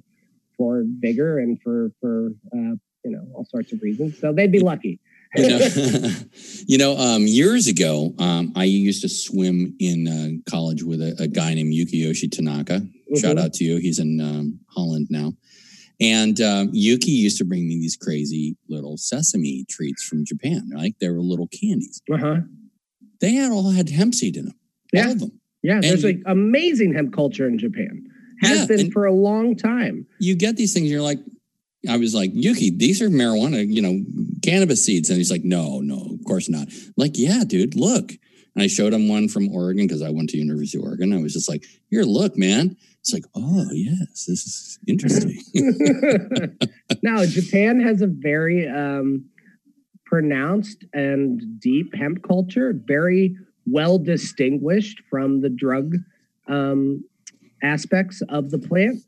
for 0.56 0.84
vigor 1.00 1.38
and 1.38 1.60
for 1.62 1.90
for 2.00 2.32
uh, 2.54 2.74
you 3.04 3.10
know 3.10 3.24
all 3.34 3.44
sorts 3.46 3.72
of 3.72 3.80
reasons. 3.82 4.18
So 4.18 4.32
they'd 4.32 4.52
be 4.52 4.60
lucky. 4.60 5.00
you 5.36 5.48
know, 5.48 5.58
you 6.66 6.78
know 6.78 6.96
um, 6.96 7.26
years 7.26 7.66
ago, 7.66 8.14
um, 8.18 8.52
I 8.54 8.64
used 8.64 9.02
to 9.02 9.08
swim 9.08 9.74
in 9.80 10.06
uh, 10.06 10.50
college 10.50 10.82
with 10.82 11.00
a, 11.00 11.16
a 11.18 11.28
guy 11.28 11.54
named 11.54 11.72
Yukiyoshi 11.72 12.30
Tanaka. 12.30 12.82
Shout 13.16 13.36
Mhm. 13.36 13.40
out 13.42 13.52
to 13.54 13.64
you. 13.64 13.78
He's 13.78 13.98
in 13.98 14.20
um, 14.20 14.60
Holland 14.68 15.08
now. 15.10 15.32
And 16.00 16.40
um, 16.40 16.70
Yuki 16.72 17.10
used 17.10 17.38
to 17.38 17.44
bring 17.44 17.68
me 17.68 17.76
these 17.78 17.96
crazy 17.96 18.56
little 18.68 18.96
sesame 18.96 19.66
treats 19.68 20.02
from 20.02 20.24
Japan. 20.24 20.70
Like 20.74 20.98
they 20.98 21.08
were 21.10 21.20
little 21.20 21.48
candies. 21.48 22.00
Uh-huh. 22.12 22.36
They 23.20 23.34
had 23.34 23.52
all 23.52 23.70
had 23.70 23.90
hemp 23.90 24.14
seed 24.14 24.36
in 24.36 24.46
them. 24.46 24.54
All 24.94 25.00
Yeah. 25.02 25.10
of 25.12 25.20
them. 25.20 25.32
Yeah, 25.62 25.80
there's 25.82 26.04
And- 26.04 26.16
an 26.16 26.22
amazing 26.26 26.94
hemp 26.94 27.12
culture 27.12 27.46
in 27.46 27.58
Japan. 27.58 28.06
Has 28.40 28.60
Yeah, 28.60 28.66
been 28.76 28.90
for 28.90 29.04
a 29.04 29.12
long 29.14 29.54
time. 29.54 30.06
You 30.18 30.34
get 30.34 30.56
these 30.56 30.72
things. 30.72 30.90
You're 30.90 31.02
like, 31.02 31.18
I 31.86 31.98
was 31.98 32.14
like, 32.14 32.30
Yuki, 32.34 32.70
these 32.70 33.02
are 33.02 33.10
marijuana, 33.10 33.70
you 33.70 33.82
know, 33.82 34.02
cannabis 34.42 34.82
seeds. 34.84 35.10
And 35.10 35.18
he's 35.18 35.30
like, 35.30 35.44
no, 35.44 35.80
no, 35.80 36.16
of 36.18 36.24
course 36.24 36.48
not. 36.48 36.68
I'm 36.68 36.94
like, 36.96 37.18
yeah, 37.18 37.44
dude, 37.46 37.74
look. 37.74 38.12
And 38.54 38.62
I 38.62 38.66
showed 38.66 38.94
him 38.94 39.08
one 39.08 39.28
from 39.28 39.50
Oregon 39.54 39.86
because 39.86 40.00
I 40.02 40.08
went 40.10 40.30
to 40.30 40.38
University 40.38 40.78
of 40.78 40.84
Oregon. 40.84 41.12
I 41.12 41.18
was 41.20 41.34
just 41.34 41.48
like, 41.48 41.64
here, 41.90 42.02
look, 42.04 42.36
man. 42.38 42.76
It's 43.00 43.12
like, 43.14 43.24
oh 43.34 43.66
yes, 43.72 44.26
this 44.26 44.46
is 44.46 44.78
interesting. 44.86 45.38
now, 47.02 47.24
Japan 47.24 47.80
has 47.80 48.02
a 48.02 48.06
very 48.06 48.68
um, 48.68 49.24
pronounced 50.04 50.84
and 50.92 51.58
deep 51.60 51.94
hemp 51.94 52.22
culture, 52.22 52.74
very 52.84 53.34
well 53.66 53.98
distinguished 53.98 55.00
from 55.08 55.40
the 55.40 55.48
drug 55.48 55.94
um, 56.48 57.02
aspects 57.62 58.22
of 58.28 58.50
the 58.50 58.58
plant. 58.58 58.98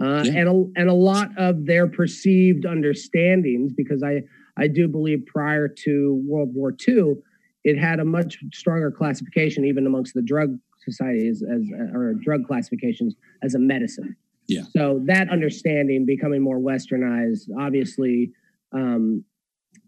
Uh, 0.00 0.22
Yeah. 0.24 0.32
and, 0.40 0.48
a, 0.48 0.80
and 0.80 0.88
a 0.88 0.94
lot 0.94 1.28
of 1.36 1.66
their 1.66 1.86
perceived 1.86 2.64
understandings, 2.64 3.72
because 3.76 4.02
I, 4.02 4.22
I 4.56 4.66
do 4.68 4.88
believe 4.88 5.24
prior 5.26 5.68
to 5.84 6.22
World 6.26 6.54
War 6.54 6.74
II, 6.88 7.16
it 7.64 7.76
had 7.78 8.00
a 8.00 8.04
much 8.04 8.38
stronger 8.54 8.90
classification, 8.90 9.64
even 9.64 9.86
amongst 9.86 10.14
the 10.14 10.22
drug 10.22 10.58
societies 10.84 11.42
as 11.42 11.62
or 11.94 12.14
drug 12.14 12.46
classifications 12.46 13.14
as 13.42 13.54
a 13.54 13.58
medicine. 13.58 14.16
Yeah. 14.46 14.62
So 14.76 15.00
that 15.04 15.30
understanding 15.30 16.04
becoming 16.06 16.42
more 16.42 16.58
westernized, 16.58 17.48
obviously, 17.58 18.32
um, 18.72 19.24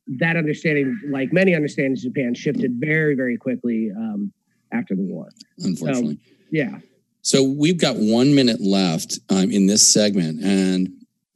that 0.06 0.36
understanding, 0.36 0.98
like 1.10 1.32
many 1.32 1.54
understandings 1.54 2.04
in 2.04 2.12
Japan, 2.12 2.34
shifted 2.34 2.72
very, 2.78 3.14
very 3.14 3.36
quickly 3.36 3.90
um, 3.96 4.32
after 4.72 4.94
the 4.94 5.02
war. 5.02 5.28
unfortunately. 5.58 6.18
Yeah. 6.50 6.78
So 7.22 7.42
we've 7.42 7.80
got 7.80 7.96
one 7.96 8.34
minute 8.34 8.60
left 8.60 9.18
um, 9.30 9.50
in 9.50 9.66
this 9.66 9.92
segment. 9.92 10.42
And 10.44 10.88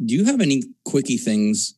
do 0.05 0.15
you 0.15 0.25
have 0.25 0.41
any 0.41 0.63
quickie 0.85 1.17
things 1.17 1.75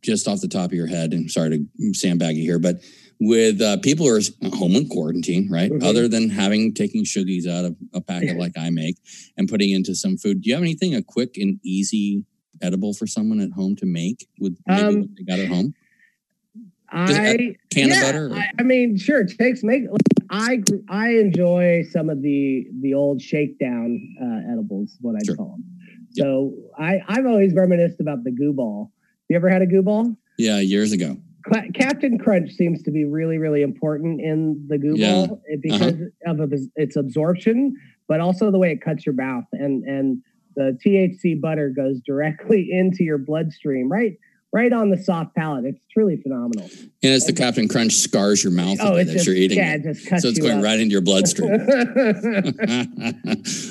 just 0.00 0.28
off 0.28 0.40
the 0.40 0.48
top 0.48 0.66
of 0.66 0.74
your 0.74 0.88
head? 0.88 1.12
And 1.12 1.30
sorry 1.30 1.66
to 1.78 1.94
sandbag 1.94 2.36
you 2.36 2.42
here, 2.42 2.58
but 2.58 2.76
with 3.24 3.60
uh, 3.62 3.76
people 3.78 4.04
who 4.06 4.16
are 4.16 4.20
home 4.56 4.72
in 4.72 4.88
quarantine, 4.88 5.48
right? 5.50 5.70
Mhm. 5.70 5.82
Other 5.84 6.08
than 6.08 6.28
having 6.28 6.74
taking 6.74 7.04
shoogies 7.04 7.46
out 7.46 7.64
of 7.64 7.76
a 7.94 8.00
packet 8.00 8.36
like 8.36 8.52
I 8.58 8.70
make 8.70 8.96
and 9.36 9.48
putting 9.48 9.70
into 9.70 9.94
some 9.94 10.16
food, 10.16 10.42
do 10.42 10.48
you 10.48 10.54
have 10.54 10.62
anything 10.62 10.94
a 10.94 11.02
quick 11.02 11.36
and 11.36 11.60
easy 11.64 12.24
edible 12.60 12.94
for 12.94 13.06
someone 13.06 13.38
at 13.40 13.50
home 13.52 13.76
to 13.76 13.86
make 13.86 14.26
with 14.40 14.56
maybe 14.66 14.82
Um, 14.82 15.00
what 15.00 15.08
they 15.16 15.22
got 15.24 15.38
at 15.38 15.48
home? 15.48 15.72
I 16.94 17.54
Can 17.70 17.88
yeah, 17.88 17.94
of 18.00 18.02
butter? 18.02 18.26
or- 18.28 18.34
I, 18.34 18.50
I 18.58 18.62
mean, 18.64 18.98
sure, 18.98 19.24
takes 19.24 19.62
make. 19.62 19.84
I 20.28 20.62
I 20.88 21.10
enjoy 21.16 21.84
some 21.90 22.10
of 22.10 22.20
the 22.22 22.66
the 22.82 22.92
old 22.94 23.22
shakedown 23.22 24.00
uh, 24.20 24.52
edibles, 24.52 24.96
what 25.00 25.14
I 25.16 25.24
Sure. 25.24 25.36
call 25.36 25.52
them. 25.52 25.64
So 26.10 26.54
I 26.78 27.00
I've 27.08 27.24
always 27.24 27.54
reminisced 27.54 28.00
about 28.00 28.24
the 28.24 28.30
goo 28.30 28.52
ball. 28.52 28.92
You 29.28 29.36
ever 29.36 29.48
had 29.48 29.62
a 29.62 29.66
goo 29.66 29.82
ball? 29.82 30.14
yeah, 30.38 30.58
years 30.60 30.92
ago. 30.92 31.16
Cla- 31.46 31.70
Captain 31.74 32.18
Crunch 32.18 32.50
seems 32.52 32.82
to 32.82 32.90
be 32.90 33.04
really, 33.04 33.38
really 33.38 33.62
important 33.62 34.20
in 34.20 34.64
the 34.68 34.78
goo 34.78 34.90
ball 34.96 34.96
Yeah. 34.98 35.22
Uh-huh. 35.24 35.56
because 35.60 35.94
of 36.26 36.52
its 36.76 36.96
absorption, 36.96 37.74
but 38.08 38.20
also 38.20 38.50
the 38.50 38.58
way 38.58 38.70
it 38.70 38.80
cuts 38.80 39.04
your 39.06 39.14
mouth 39.14 39.44
and 39.52 39.84
and 39.84 40.22
the 40.54 40.78
THC 40.84 41.40
butter 41.40 41.72
goes 41.74 42.00
directly 42.04 42.68
into 42.72 43.04
your 43.04 43.18
bloodstream, 43.18 43.90
right, 43.90 44.12
right 44.52 44.72
on 44.72 44.90
the 44.90 44.98
soft 45.02 45.34
palate. 45.34 45.64
It's 45.64 45.84
truly 45.92 46.16
phenomenal. 46.16 46.64
And 46.64 47.12
it's 47.14 47.24
the 47.26 47.32
Captain 47.32 47.68
Crunch 47.68 47.94
scars 47.94 48.44
your 48.44 48.52
mouth 48.52 48.78
Oh, 48.80 48.96
it's 48.96 49.08
as 49.08 49.14
just 49.14 49.26
you're 49.26 49.34
eating 49.36 49.56
yeah, 49.58 49.74
it. 49.76 49.86
it 49.86 50.20
So 50.20 50.28
it's 50.28 50.38
going 50.38 50.58
up. 50.58 50.64
right 50.64 50.78
into 50.78 50.92
your 50.92 51.00
bloodstream. 51.00 51.50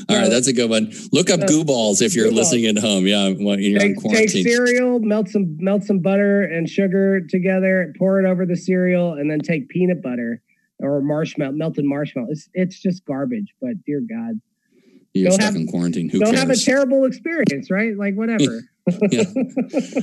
All 0.09 0.17
right, 0.17 0.29
that's 0.29 0.47
a 0.47 0.53
good 0.53 0.69
one. 0.69 0.91
Look 1.11 1.29
up 1.29 1.47
goo 1.47 1.63
balls 1.63 2.01
if 2.01 2.15
you're 2.15 2.25
goo 2.29 2.35
balls. 2.35 2.51
listening 2.51 2.65
at 2.77 2.81
home. 2.81 3.05
Yeah, 3.05 3.29
when 3.29 3.59
you're 3.59 3.79
in 3.81 3.95
Take, 3.95 3.95
take 3.95 4.01
quarantine. 4.01 4.43
cereal, 4.43 4.99
melt 4.99 5.29
some 5.29 5.55
melt 5.59 5.83
some 5.83 5.99
butter 5.99 6.41
and 6.43 6.67
sugar 6.69 7.21
together, 7.29 7.93
pour 7.97 8.19
it 8.19 8.25
over 8.27 8.45
the 8.45 8.55
cereal, 8.57 9.13
and 9.13 9.29
then 9.29 9.39
take 9.39 9.69
peanut 9.69 10.01
butter 10.01 10.41
or 10.79 11.01
marshmallow, 11.01 11.51
melted 11.53 11.85
marshmallow. 11.85 12.27
It's 12.31 12.49
it's 12.53 12.79
just 12.81 13.05
garbage, 13.05 13.53
but 13.61 13.73
dear 13.85 14.01
God, 14.01 14.41
You're 15.13 15.29
Go 15.29 15.35
stuck 15.35 15.45
have- 15.45 15.55
in 15.55 15.67
quarantine. 15.67 16.09
Who 16.09 16.19
don't 16.19 16.33
cares? 16.33 16.39
have 16.39 16.49
a 16.49 16.55
terrible 16.57 17.05
experience, 17.05 17.69
right? 17.69 17.95
Like 17.95 18.15
whatever. 18.15 18.61
Yeah. 18.87 19.23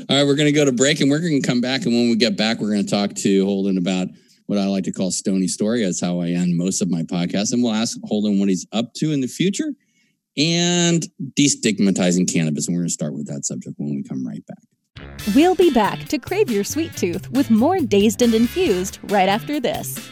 All 0.08 0.16
right, 0.16 0.24
we're 0.24 0.36
going 0.36 0.46
to 0.46 0.52
go 0.52 0.64
to 0.64 0.72
break 0.72 1.00
and 1.00 1.10
we're 1.10 1.20
going 1.20 1.40
to 1.40 1.46
come 1.46 1.60
back. 1.60 1.84
And 1.84 1.94
when 1.94 2.08
we 2.10 2.16
get 2.16 2.36
back, 2.36 2.60
we're 2.60 2.70
going 2.70 2.84
to 2.84 2.90
talk 2.90 3.14
to 3.14 3.44
Holden 3.44 3.76
about 3.78 4.08
what 4.46 4.58
I 4.58 4.66
like 4.66 4.84
to 4.84 4.92
call 4.92 5.10
Stony 5.10 5.48
Story. 5.48 5.84
That's 5.84 6.00
how 6.00 6.20
I 6.20 6.28
end 6.28 6.56
most 6.56 6.80
of 6.80 6.88
my 6.88 7.02
podcasts. 7.02 7.52
And 7.52 7.62
we'll 7.62 7.74
ask 7.74 7.98
Holden 8.04 8.38
what 8.38 8.48
he's 8.48 8.66
up 8.72 8.94
to 8.94 9.12
in 9.12 9.20
the 9.20 9.28
future 9.28 9.72
and 10.36 11.04
destigmatizing 11.38 12.32
cannabis. 12.32 12.66
And 12.66 12.76
we're 12.76 12.82
going 12.82 12.88
to 12.88 12.92
start 12.94 13.14
with 13.14 13.26
that 13.26 13.44
subject 13.44 13.74
when 13.78 13.96
we 13.96 14.02
come 14.02 14.26
right 14.26 14.44
back. 14.46 14.58
We'll 15.34 15.54
be 15.54 15.70
back 15.70 16.04
to 16.08 16.18
crave 16.18 16.50
your 16.50 16.64
sweet 16.64 16.96
tooth 16.96 17.30
with 17.30 17.50
more 17.50 17.78
Dazed 17.78 18.22
and 18.22 18.34
Infused 18.34 18.98
right 19.04 19.28
after 19.28 19.60
this. 19.60 20.10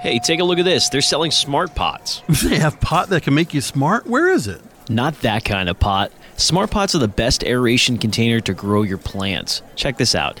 Hey, 0.00 0.20
take 0.20 0.38
a 0.38 0.44
look 0.44 0.60
at 0.60 0.64
this. 0.64 0.88
They're 0.88 1.00
selling 1.00 1.30
smart 1.30 1.74
pots. 1.74 2.22
They 2.44 2.58
have 2.58 2.80
pot 2.80 3.08
that 3.08 3.24
can 3.24 3.34
make 3.34 3.52
you 3.52 3.60
smart? 3.60 4.06
Where 4.06 4.30
is 4.30 4.46
it? 4.46 4.60
Not 4.88 5.20
that 5.20 5.44
kind 5.44 5.68
of 5.68 5.78
pot. 5.78 6.12
Smart 6.36 6.70
pots 6.70 6.94
are 6.94 6.98
the 6.98 7.08
best 7.08 7.44
aeration 7.44 7.98
container 7.98 8.40
to 8.40 8.54
grow 8.54 8.82
your 8.82 8.98
plants. 8.98 9.60
Check 9.76 9.98
this 9.98 10.14
out. 10.14 10.40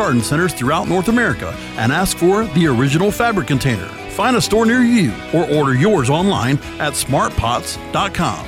garden 0.00 0.22
centers 0.22 0.54
throughout 0.54 0.88
North 0.88 1.08
America 1.08 1.54
and 1.76 1.92
ask 1.92 2.16
for 2.16 2.46
the 2.46 2.66
original 2.66 3.10
fabric 3.10 3.46
container. 3.46 3.86
Find 4.16 4.34
a 4.34 4.40
store 4.40 4.64
near 4.64 4.80
you 4.80 5.12
or 5.34 5.44
order 5.50 5.74
yours 5.74 6.08
online 6.08 6.56
at 6.78 6.94
smartpots.com. 6.94 8.46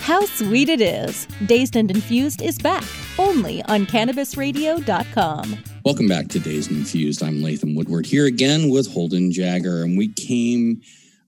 How 0.00 0.24
sweet 0.26 0.68
it 0.68 0.80
is! 0.80 1.28
Dazed 1.46 1.76
and 1.76 1.88
Infused 1.88 2.42
is 2.42 2.58
back, 2.58 2.82
only 3.16 3.62
on 3.66 3.86
CannabisRadio.com. 3.86 5.58
Welcome 5.84 6.08
back 6.08 6.26
to 6.30 6.40
Dazed 6.40 6.70
and 6.72 6.80
Infused. 6.80 7.22
I'm 7.22 7.42
Latham 7.42 7.76
Woodward 7.76 8.06
here 8.06 8.26
again 8.26 8.70
with 8.70 8.92
Holden 8.92 9.30
Jagger, 9.30 9.84
and 9.84 9.96
we 9.96 10.08
came 10.08 10.80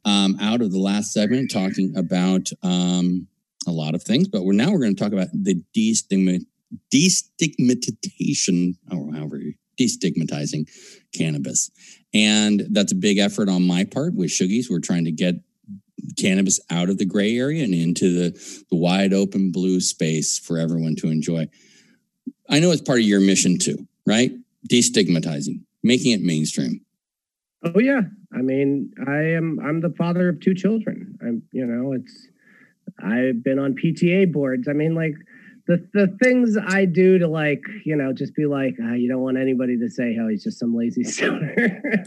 um, 0.05 0.37
out 0.41 0.63
of 0.63 0.73
the 0.73 0.81
last 0.81 1.13
segment 1.13 1.53
talking 1.53 1.97
about 1.97 2.51
um, 2.65 3.29
a 3.67 3.73
lot 3.73 3.95
of 3.95 4.03
things, 4.03 4.29
but 4.29 4.45
we're 4.45 4.53
now 4.53 4.71
we're 4.71 4.81
going 4.81 4.95
to 4.95 5.03
talk 5.03 5.13
about 5.13 5.29
the 5.33 5.63
destigmat- 5.77 6.47
destigmatization, 6.93 8.77
or 8.91 9.13
however, 9.13 9.41
destigmatizing 9.79 10.69
cannabis, 11.13 11.71
and 12.13 12.67
that's 12.71 12.93
a 12.93 12.97
big 12.97 13.19
effort 13.19 13.49
on 13.49 13.67
my 13.67 13.85
part 13.85 14.15
with 14.15 14.31
Shoogies. 14.31 14.67
We're 14.71 14.81
trying 14.81 15.05
to 15.05 15.13
get 15.13 15.37
cannabis 16.19 16.61
out 16.71 16.91
of 16.91 16.99
the 16.99 17.05
gray 17.05 17.37
area 17.37 17.65
and 17.65 17.75
into 17.75 18.13
the, 18.13 18.65
the 18.71 18.77
wide 18.77 19.13
open 19.13 19.51
blue 19.51 19.81
space 19.81 20.39
for 20.39 20.59
everyone 20.59 20.97
to 20.97 21.09
enjoy. 21.09 21.49
I 22.49 22.61
know 22.61 22.71
it's 22.71 22.83
part 22.83 23.01
of 23.01 23.07
your 23.07 23.21
mission 23.21 23.59
too, 23.59 23.87
right? 24.07 24.33
Destigmatizing, 24.69 25.63
making 25.83 26.13
it 26.13 26.21
mainstream. 26.21 26.81
Oh 27.63 27.79
yeah, 27.79 28.03
I 28.33 28.43
mean, 28.43 28.93
I 29.07 29.17
am 29.17 29.59
I'm 29.61 29.81
the 29.81 29.95
father 29.97 30.29
of 30.29 30.41
two 30.41 30.55
children. 30.55 31.19
I'm 31.23 31.43
you 31.53 31.65
know, 31.65 31.93
it's 31.93 32.29
I've 33.03 33.43
been 33.43 33.59
on 33.59 33.75
PTA 33.75 34.33
boards. 34.33 34.69
I 34.69 34.73
mean, 34.73 34.95
like 34.95 35.15
the 35.67 35.87
the 35.95 36.17
things 36.23 36.57
I 36.57 36.85
do 36.85 37.19
to 37.19 37.27
like, 37.27 37.63
you 37.85 37.97
know, 37.97 38.13
just 38.13 38.35
be 38.35 38.47
like, 38.47 38.75
ah, 38.83 38.93
you 38.93 39.09
don't 39.09 39.23
want 39.23 39.39
anybody 39.39 39.79
to 39.79 39.89
say 39.89 40.15
how 40.15 40.29
he's 40.29 40.45
just 40.45 40.59
some 40.59 40.77
lazy 40.77 41.05
stoner. 41.05 41.55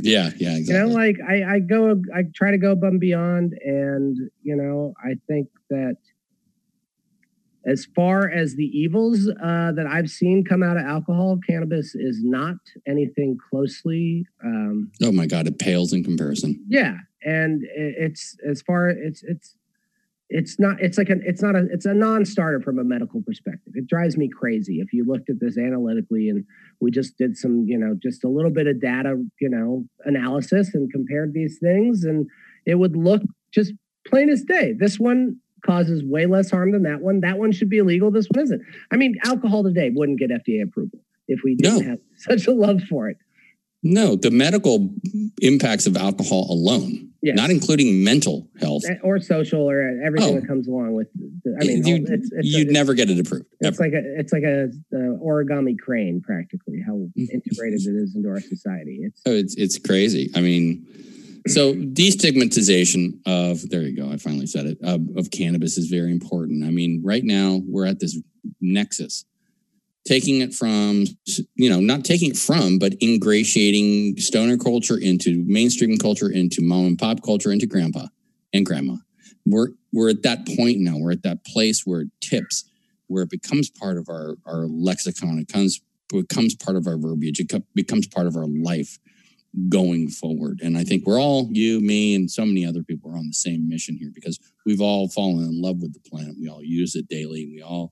Yeah, 0.02 0.30
yeah, 0.38 0.58
exactly. 0.58 0.73
you 0.73 0.80
know, 0.80 0.88
like 0.88 1.17
I, 1.28 1.56
I 1.56 1.60
go 1.60 2.02
I 2.15 2.23
try 2.36 2.52
to 2.52 2.58
go 2.58 2.71
above 2.71 2.91
and 2.91 3.00
beyond 3.00 3.54
and 3.63 4.15
you 4.43 4.56
know, 4.56 4.93
I 5.04 5.15
think 5.28 5.47
that 5.69 5.97
as 7.65 7.86
far 7.95 8.30
as 8.30 8.56
the 8.56 8.65
evils 8.65 9.28
uh, 9.43 9.71
that 9.76 9.86
I've 9.86 10.10
seen 10.10 10.45
come 10.45 10.63
out 10.63 10.78
of 10.78 10.86
alcohol, 10.86 11.38
cannabis 11.45 11.95
is 11.95 12.21
not 12.23 12.56
anything 12.88 13.38
closely. 13.50 14.26
Um, 14.43 14.91
oh 15.04 15.12
my 15.12 15.26
God, 15.26 15.47
it 15.47 15.60
pales 15.60 15.91
in 15.91 16.04
comparison. 16.04 16.63
yeah, 16.67 16.95
and 17.23 17.63
it's 17.76 18.38
as 18.47 18.62
far 18.62 18.89
it's 18.89 19.23
it's 19.23 19.58
it's 20.29 20.59
not 20.59 20.75
it's 20.81 20.97
like 20.97 21.09
an 21.09 21.21
it's 21.25 21.41
not 21.41 21.55
a 21.55 21.65
it's 21.71 21.85
a 21.85 21.93
non-starter 21.93 22.59
from 22.61 22.79
a 22.79 22.83
medical 22.83 23.21
perspective. 23.21 23.73
It 23.75 23.87
drives 23.87 24.17
me 24.17 24.27
crazy 24.29 24.79
if 24.81 24.91
you 24.91 25.05
looked 25.05 25.29
at 25.29 25.39
this 25.39 25.57
analytically 25.57 26.27
and 26.29 26.43
we 26.81 26.91
just 26.91 27.17
did 27.17 27.37
some 27.37 27.63
you 27.65 27.77
know 27.77 27.95
just 28.01 28.23
a 28.23 28.27
little 28.29 28.51
bit 28.51 28.67
of 28.67 28.81
data 28.81 29.15
you 29.39 29.49
know 29.49 29.85
analysis 30.05 30.71
and 30.73 30.91
compared 30.91 31.33
these 31.33 31.57
things 31.61 32.03
and 32.03 32.27
it 32.65 32.75
would 32.75 32.95
look 32.97 33.21
just 33.53 33.73
plain 34.05 34.29
as 34.29 34.43
day. 34.43 34.73
This 34.77 34.99
one 34.99 35.37
causes 35.65 36.03
way 36.03 36.25
less 36.25 36.51
harm 36.51 36.71
than 36.71 36.83
that 36.83 37.01
one. 37.01 37.21
That 37.21 37.37
one 37.37 37.51
should 37.51 37.69
be 37.69 37.77
illegal. 37.77 38.11
This 38.11 38.27
one 38.33 38.43
isn't. 38.43 38.61
I 38.91 38.97
mean, 38.97 39.15
alcohol 39.25 39.63
today 39.63 39.89
wouldn't 39.93 40.19
get 40.19 40.29
FDA 40.29 40.61
approval 40.63 40.99
if 41.27 41.39
we 41.43 41.55
didn't 41.55 41.79
No. 41.85 41.89
have 41.91 41.99
such 42.17 42.47
a 42.47 42.51
love 42.51 42.81
for 42.89 43.09
it. 43.09 43.17
No, 43.83 44.15
the 44.15 44.31
medical 44.31 44.89
impacts 45.41 45.85
of 45.85 45.95
alcohol 45.95 46.47
alone, 46.49 47.11
Yes. 47.21 47.35
not 47.35 47.51
including 47.51 48.03
mental 48.03 48.49
health. 48.59 48.83
Eh, 48.89 48.95
or 49.03 49.19
social 49.19 49.69
or 49.69 50.01
everything 50.03 50.35
Oh. 50.35 50.39
that 50.39 50.47
comes 50.47 50.67
along 50.67 50.93
with. 50.93 51.07
I 51.61 51.65
mean, 51.65 51.85
you, 51.85 51.95
it's, 52.07 52.31
it's, 52.31 52.47
you'd 52.47 52.67
it's, 52.67 52.71
never 52.71 52.93
get 52.93 53.09
it 53.09 53.19
approved. 53.19 53.45
It's 53.59 53.79
Ever. 53.79 53.83
like 53.83 53.93
a 53.93 54.19
it's 54.19 54.33
like 54.33 54.43
a, 54.43 54.69
origami 55.23 55.77
crane, 55.77 56.21
practically 56.21 56.81
how 56.85 56.93
mm-hmm. 56.93 57.25
integrated 57.31 57.81
it 57.81 57.95
is 57.95 58.15
into 58.15 58.29
our 58.29 58.39
society. 58.41 59.01
It's 59.03 59.21
Oh, 59.25 59.31
it's 59.31 59.55
it's 59.55 59.77
crazy. 59.77 60.31
I 60.35 60.41
mean, 60.41 60.85
so 61.47 61.73
destigmatization 61.73 63.19
of 63.25 63.69
there 63.69 63.81
you 63.81 63.95
go. 63.95 64.11
I 64.11 64.17
finally 64.17 64.47
said 64.47 64.65
it 64.65 64.77
of, 64.81 65.01
of 65.17 65.31
cannabis 65.31 65.77
is 65.77 65.87
very 65.87 66.11
important. 66.11 66.63
I 66.63 66.71
mean, 66.71 67.01
right 67.03 67.23
now 67.23 67.61
we're 67.67 67.85
at 67.85 67.99
this 67.99 68.19
nexus, 68.61 69.25
taking 70.08 70.41
it 70.41 70.54
from 70.54 71.06
you 71.56 71.70
know 71.70 71.80
not 71.80 72.06
taking 72.06 72.32
it 72.32 72.38
from, 72.38 72.80
but 72.80 72.93
ingratiating 73.02 74.17
stoner 74.17 74.58
culture 74.58 74.98
into 74.98 75.43
mainstream 75.46 75.98
culture, 75.98 76.30
into 76.30 76.62
mom 76.62 76.86
and 76.86 76.98
pop 76.98 77.22
culture, 77.24 77.52
into 77.52 77.67
grandpa 77.67 78.08
and 78.54 78.65
grandma. 78.65 78.96
We're 79.46 79.70
we're 79.93 80.10
at 80.10 80.24
that 80.24 80.48
point 80.48 80.80
now. 80.80 80.98
We're 80.98 81.12
at 81.12 81.24
that 81.24 81.46
place 81.46 81.86
where 81.86 82.02
it 82.02 82.10
tips, 82.22 82.70
where 83.08 83.24
it 83.24 83.30
becomes 83.30 83.70
part 83.70 83.98
of 83.98 84.08
our 84.10 84.36
our 84.46 84.65
lexicon. 84.67 85.39
It 85.39 85.52
comes 85.52 85.82
becomes 86.10 86.56
part 86.56 86.78
of 86.78 86.88
our 86.88 86.98
verbiage. 86.98 87.39
It 87.39 87.63
becomes 87.76 88.08
part 88.08 88.28
of 88.28 88.36
our 88.36 88.48
life 88.48 88.98
going 89.70 90.10
forward. 90.10 90.60
And 90.63 90.78
I 90.78 90.84
think 90.84 91.06
we're 91.06 91.20
all, 91.20 91.50
you, 91.52 91.82
me, 91.82 92.15
and 92.15 92.30
so 92.30 92.46
many 92.46 92.65
other 92.65 92.84
people 92.84 93.12
are 93.12 93.17
on 93.17 93.28
the 93.28 93.34
same 93.34 93.67
mission 93.67 93.98
here 93.98 94.12
because 94.13 94.39
we've 94.65 94.82
all 94.82 95.10
fallen 95.10 95.43
in 95.46 95.62
love 95.62 95.82
with 95.82 95.93
the 95.93 96.10
plant. 96.10 96.38
We 96.39 96.48
all 96.48 96.63
use 96.63 96.96
it 96.96 97.10
daily. 97.10 97.48
We 97.48 97.62
all 97.62 97.91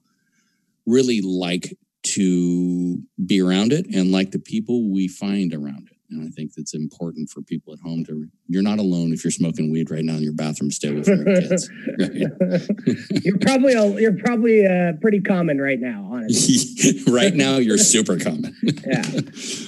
really 0.86 1.22
like 1.22 1.76
to 2.06 3.02
be 3.26 3.42
around 3.42 3.74
it 3.74 3.88
and 3.94 4.12
like 4.12 4.32
the 4.32 4.40
people 4.40 4.92
we 4.92 5.08
find 5.08 5.54
around 5.54 5.90
it. 5.92 5.96
And 6.12 6.24
I 6.24 6.30
think 6.30 6.54
that's 6.54 6.76
important 6.76 7.30
for 7.30 7.42
people 7.42 7.74
at 7.74 7.80
home 7.80 8.06
to, 8.06 8.28
you're 8.48 8.62
not 8.62 8.78
alone 8.78 9.12
if 9.12 9.24
you're 9.24 9.32
smoking 9.32 9.72
weed 9.72 9.90
right 9.90 10.04
now 10.04 10.14
in 10.14 10.22
your 10.22 10.34
bathroom. 10.34 10.70
Stay 10.70 10.92
with 10.92 11.08
your 11.08 11.24
kids. 11.24 11.70
you're 13.26 13.40
probably 13.40 13.74
a, 13.74 14.00
you're 14.00 14.18
probably 14.18 14.66
uh, 14.66 14.94
pretty 15.02 15.20
common 15.20 15.60
right 15.60 15.80
now, 15.80 16.08
honestly. 16.12 17.02
right 17.12 17.34
now, 17.34 17.58
you're 17.58 17.78
super 17.78 18.18
common. 18.18 18.56
Yeah. 18.86 19.04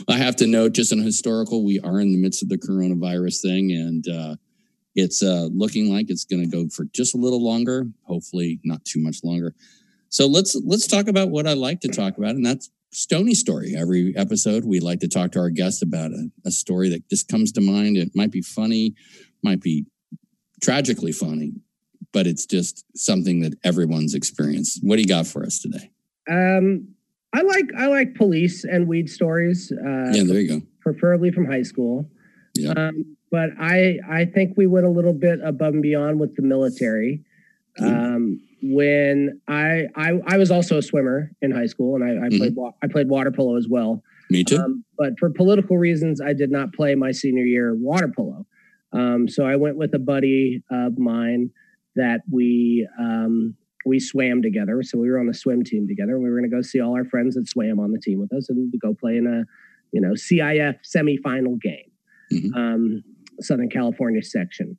I 0.07 0.17
have 0.17 0.35
to 0.37 0.47
note, 0.47 0.73
just 0.73 0.91
in 0.91 0.99
historical, 0.99 1.65
we 1.65 1.79
are 1.79 1.99
in 1.99 2.11
the 2.11 2.19
midst 2.19 2.43
of 2.43 2.49
the 2.49 2.57
coronavirus 2.57 3.41
thing, 3.41 3.71
and 3.71 4.07
uh, 4.07 4.35
it's 4.93 5.23
uh, 5.23 5.49
looking 5.51 5.91
like 5.91 6.07
it's 6.09 6.23
going 6.23 6.43
to 6.43 6.49
go 6.49 6.69
for 6.69 6.85
just 6.93 7.15
a 7.15 7.17
little 7.17 7.43
longer. 7.43 7.87
Hopefully, 8.03 8.59
not 8.63 8.85
too 8.85 9.01
much 9.01 9.23
longer. 9.23 9.55
So 10.09 10.27
let's 10.27 10.59
let's 10.65 10.87
talk 10.87 11.07
about 11.07 11.29
what 11.29 11.47
I 11.47 11.53
like 11.53 11.81
to 11.81 11.89
talk 11.89 12.17
about, 12.17 12.31
and 12.31 12.45
that's 12.45 12.69
Stony 12.91 13.33
story. 13.33 13.75
Every 13.77 14.15
episode, 14.15 14.63
we 14.63 14.79
like 14.79 14.99
to 15.01 15.07
talk 15.07 15.31
to 15.33 15.39
our 15.39 15.49
guests 15.49 15.81
about 15.81 16.11
a, 16.11 16.29
a 16.45 16.51
story 16.51 16.89
that 16.89 17.07
just 17.09 17.27
comes 17.27 17.51
to 17.53 17.61
mind. 17.61 17.97
It 17.97 18.11
might 18.15 18.31
be 18.31 18.41
funny, 18.41 18.95
might 19.43 19.61
be 19.61 19.85
tragically 20.61 21.11
funny, 21.11 21.53
but 22.13 22.27
it's 22.27 22.45
just 22.45 22.85
something 22.95 23.41
that 23.41 23.53
everyone's 23.63 24.13
experienced. 24.13 24.79
What 24.81 24.95
do 24.95 25.01
you 25.01 25.07
got 25.07 25.27
for 25.27 25.45
us 25.45 25.59
today? 25.59 25.91
Um, 26.29 26.87
I 27.33 27.41
like 27.41 27.65
I 27.77 27.87
like 27.87 28.15
police 28.15 28.63
and 28.63 28.87
weed 28.87 29.09
stories. 29.09 29.71
Uh, 29.71 30.11
yeah, 30.13 30.23
there 30.23 30.39
you 30.39 30.59
go. 30.59 30.65
preferably 30.79 31.31
from 31.31 31.45
high 31.45 31.63
school. 31.63 32.09
Yeah. 32.55 32.71
Um, 32.71 33.17
but 33.29 33.49
I 33.59 33.99
I 34.09 34.25
think 34.25 34.57
we 34.57 34.65
went 34.65 34.85
a 34.85 34.89
little 34.89 35.13
bit 35.13 35.39
above 35.43 35.73
and 35.73 35.83
beyond 35.83 36.19
with 36.19 36.35
the 36.35 36.41
military. 36.41 37.23
Um, 37.81 38.39
when 38.63 39.39
I, 39.47 39.83
I 39.95 40.13
I 40.25 40.37
was 40.37 40.49
also 40.51 40.77
a 40.77 40.81
swimmer 40.81 41.31
in 41.41 41.51
high 41.51 41.67
school, 41.67 41.95
and 41.95 42.03
I, 42.03 42.25
I 42.25 42.29
played 42.29 42.55
wa- 42.55 42.73
I 42.83 42.87
played 42.87 43.07
water 43.09 43.31
polo 43.31 43.55
as 43.57 43.67
well. 43.69 44.01
Me 44.29 44.43
too. 44.43 44.57
Um, 44.57 44.83
but 44.97 45.13
for 45.19 45.29
political 45.29 45.77
reasons, 45.77 46.19
I 46.21 46.33
did 46.33 46.51
not 46.51 46.73
play 46.73 46.95
my 46.95 47.11
senior 47.11 47.45
year 47.45 47.75
water 47.75 48.11
polo. 48.15 48.45
Um, 48.93 49.27
so 49.27 49.45
I 49.45 49.55
went 49.57 49.77
with 49.77 49.93
a 49.93 49.99
buddy 49.99 50.63
of 50.71 50.97
mine 50.97 51.51
that 51.95 52.21
we 52.31 52.87
um, 52.99 53.55
we 53.85 53.99
swam 53.99 54.41
together. 54.41 54.81
So 54.83 54.97
we 54.97 55.09
were 55.09 55.19
on 55.19 55.27
the 55.27 55.33
swim 55.33 55.63
team 55.63 55.87
together, 55.87 56.15
and 56.15 56.23
we 56.23 56.29
were 56.29 56.37
going 56.39 56.49
to 56.49 56.55
go 56.55 56.61
see 56.61 56.79
all 56.81 56.93
our 56.95 57.05
friends 57.05 57.35
that 57.35 57.47
swam 57.47 57.79
on 57.79 57.91
the 57.91 57.99
team 57.99 58.19
with 58.19 58.33
us, 58.33 58.49
and 58.49 58.73
go 58.81 58.93
play 58.99 59.17
in 59.17 59.27
a 59.27 59.43
you 59.91 60.01
know 60.01 60.13
CIF 60.13 60.77
semifinal 60.83 61.61
game, 61.61 61.91
Mhm. 62.33 62.55
um, 62.55 63.03
Southern 63.39 63.69
California 63.69 64.23
section. 64.23 64.77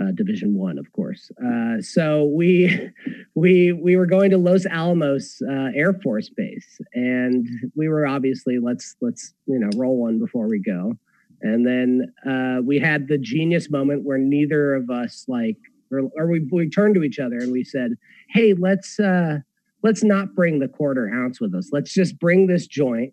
Uh, 0.00 0.12
Division 0.12 0.54
One, 0.54 0.78
of 0.78 0.90
course. 0.92 1.30
Uh, 1.44 1.80
so 1.80 2.24
we 2.24 2.90
we 3.34 3.72
we 3.72 3.96
were 3.96 4.06
going 4.06 4.30
to 4.30 4.38
Los 4.38 4.64
Alamos 4.66 5.42
uh, 5.48 5.68
Air 5.74 5.92
Force 5.92 6.30
Base, 6.30 6.80
and 6.94 7.46
we 7.76 7.88
were 7.88 8.06
obviously 8.06 8.58
let's 8.58 8.96
let's 9.00 9.34
you 9.46 9.58
know 9.58 9.68
roll 9.76 9.98
one 9.98 10.18
before 10.18 10.48
we 10.48 10.58
go, 10.58 10.94
and 11.42 11.66
then 11.66 12.12
uh, 12.26 12.62
we 12.62 12.78
had 12.78 13.08
the 13.08 13.18
genius 13.18 13.70
moment 13.70 14.04
where 14.04 14.18
neither 14.18 14.74
of 14.74 14.88
us 14.88 15.24
like 15.28 15.58
or, 15.90 16.02
or 16.16 16.28
we 16.28 16.48
we 16.50 16.70
turned 16.70 16.94
to 16.94 17.02
each 17.02 17.18
other 17.18 17.38
and 17.38 17.52
we 17.52 17.64
said, 17.64 17.92
hey, 18.30 18.54
let's 18.54 18.98
uh, 18.98 19.38
let's 19.82 20.02
not 20.02 20.34
bring 20.34 20.58
the 20.58 20.68
quarter 20.68 21.10
ounce 21.12 21.40
with 21.40 21.54
us. 21.54 21.70
Let's 21.72 21.92
just 21.92 22.18
bring 22.18 22.46
this 22.46 22.66
joint, 22.66 23.12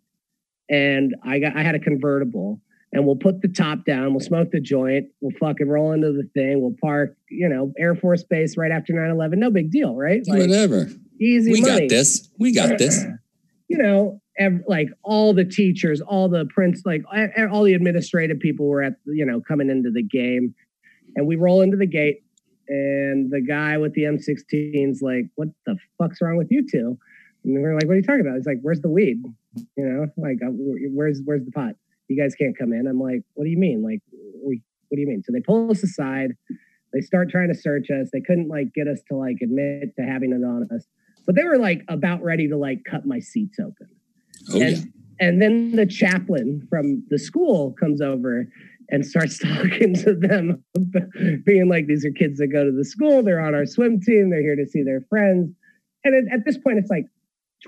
and 0.69 1.15
I 1.23 1.39
got 1.39 1.55
I 1.55 1.63
had 1.63 1.75
a 1.75 1.79
convertible. 1.79 2.61
And 2.97 3.05
we'll 3.05 3.15
put 3.15 3.41
the 3.41 3.47
top 3.47 3.85
down. 3.85 4.11
We'll 4.11 4.25
smoke 4.25 4.49
the 4.51 4.59
joint. 4.59 5.05
We'll 5.21 5.37
fucking 5.39 5.67
roll 5.67 5.91
into 5.91 6.11
the 6.11 6.27
thing. 6.33 6.61
We'll 6.61 6.75
park, 6.81 7.15
you 7.29 7.47
know, 7.47 7.71
Air 7.77 7.93
Force 7.93 8.23
Base 8.23 8.57
right 8.57 8.71
after 8.71 8.91
9 8.91 9.11
11. 9.11 9.39
No 9.39 9.51
big 9.51 9.69
deal, 9.69 9.95
right? 9.95 10.21
Like, 10.27 10.39
Whatever. 10.39 10.89
easy 11.21 11.51
We 11.51 11.61
money 11.61 11.81
got 11.81 11.89
this. 11.89 12.27
We 12.39 12.53
got 12.53 12.79
this. 12.79 13.05
you 13.67 13.77
know, 13.77 14.19
ev- 14.39 14.63
like 14.67 14.87
all 15.03 15.35
the 15.35 15.45
teachers, 15.45 16.01
all 16.01 16.27
the 16.27 16.45
prince, 16.45 16.81
like 16.85 17.03
all 17.51 17.63
the 17.63 17.75
administrative 17.75 18.39
people 18.39 18.67
were 18.67 18.81
at, 18.81 18.93
you 19.05 19.25
know, 19.25 19.41
coming 19.41 19.69
into 19.69 19.91
the 19.91 20.03
game, 20.03 20.55
and 21.15 21.27
we 21.27 21.35
roll 21.35 21.61
into 21.61 21.77
the 21.77 21.85
gate, 21.85 22.23
and 22.67 23.29
the 23.31 23.41
guy 23.41 23.77
with 23.77 23.93
the 23.93 24.03
M16's 24.03 25.03
like, 25.03 25.25
"What 25.35 25.49
the 25.67 25.77
fuck's 25.99 26.19
wrong 26.19 26.37
with 26.37 26.47
you 26.49 26.65
two? 26.67 26.97
And 27.43 27.61
we're 27.61 27.75
like, 27.75 27.85
"What 27.85 27.93
are 27.93 27.97
you 27.97 28.01
talking 28.01 28.21
about?" 28.21 28.37
He's 28.37 28.47
like, 28.47 28.59
"Where's 28.63 28.81
the 28.81 28.89
weed? 28.89 29.23
You 29.75 29.85
know, 29.85 30.07
like, 30.17 30.39
uh, 30.43 30.49
where's 30.49 31.21
where's 31.23 31.45
the 31.45 31.51
pot? 31.51 31.75
You 32.07 32.21
guys 32.21 32.35
can't 32.35 32.57
come 32.57 32.73
in." 32.73 32.87
I'm 32.87 32.99
like, 32.99 33.21
"What 33.33 33.45
do 33.45 33.49
you 33.49 33.57
mean? 33.57 33.83
Like, 33.83 33.99
we, 34.43 34.61
what 34.89 34.95
do 34.95 35.01
you 35.01 35.07
mean?" 35.07 35.23
So 35.23 35.31
they 35.31 35.41
pull 35.41 35.69
us 35.71 35.83
aside. 35.83 36.31
They 36.93 37.01
start 37.01 37.29
trying 37.29 37.49
to 37.49 37.55
search 37.55 37.89
us. 37.89 38.09
They 38.11 38.21
couldn't 38.21 38.47
like 38.47 38.73
get 38.73 38.87
us 38.87 38.99
to 39.09 39.15
like 39.15 39.37
admit 39.41 39.95
to 39.97 40.03
having 40.03 40.31
it 40.31 40.45
on 40.45 40.67
us, 40.73 40.87
but 41.25 41.35
they 41.35 41.43
were 41.43 41.57
like 41.57 41.83
about 41.87 42.23
ready 42.23 42.47
to 42.47 42.57
like 42.57 42.83
cut 42.89 43.05
my 43.05 43.19
seats 43.19 43.59
open. 43.59 43.87
Oh 44.51 44.61
and, 44.61 44.77
yeah. 44.77 44.83
and 45.19 45.41
then 45.41 45.75
the 45.75 45.85
chaplain 45.85 46.65
from 46.69 47.03
the 47.09 47.19
school 47.19 47.73
comes 47.79 48.01
over 48.01 48.47
and 48.89 49.05
starts 49.05 49.37
talking 49.43 49.93
to 49.95 50.15
them, 50.15 50.63
being 51.45 51.67
like, 51.69 51.87
"These 51.87 52.05
are 52.05 52.11
kids 52.11 52.39
that 52.39 52.47
go 52.47 52.63
to 52.63 52.71
the 52.71 52.85
school. 52.85 53.23
They're 53.23 53.41
on 53.41 53.53
our 53.53 53.65
swim 53.65 53.99
team. 53.99 54.29
They're 54.29 54.41
here 54.41 54.55
to 54.55 54.65
see 54.65 54.83
their 54.83 55.01
friends." 55.09 55.53
And 56.03 56.15
at, 56.15 56.33
at 56.33 56.45
this 56.45 56.57
point, 56.57 56.77
it's 56.77 56.89
like 56.89 57.05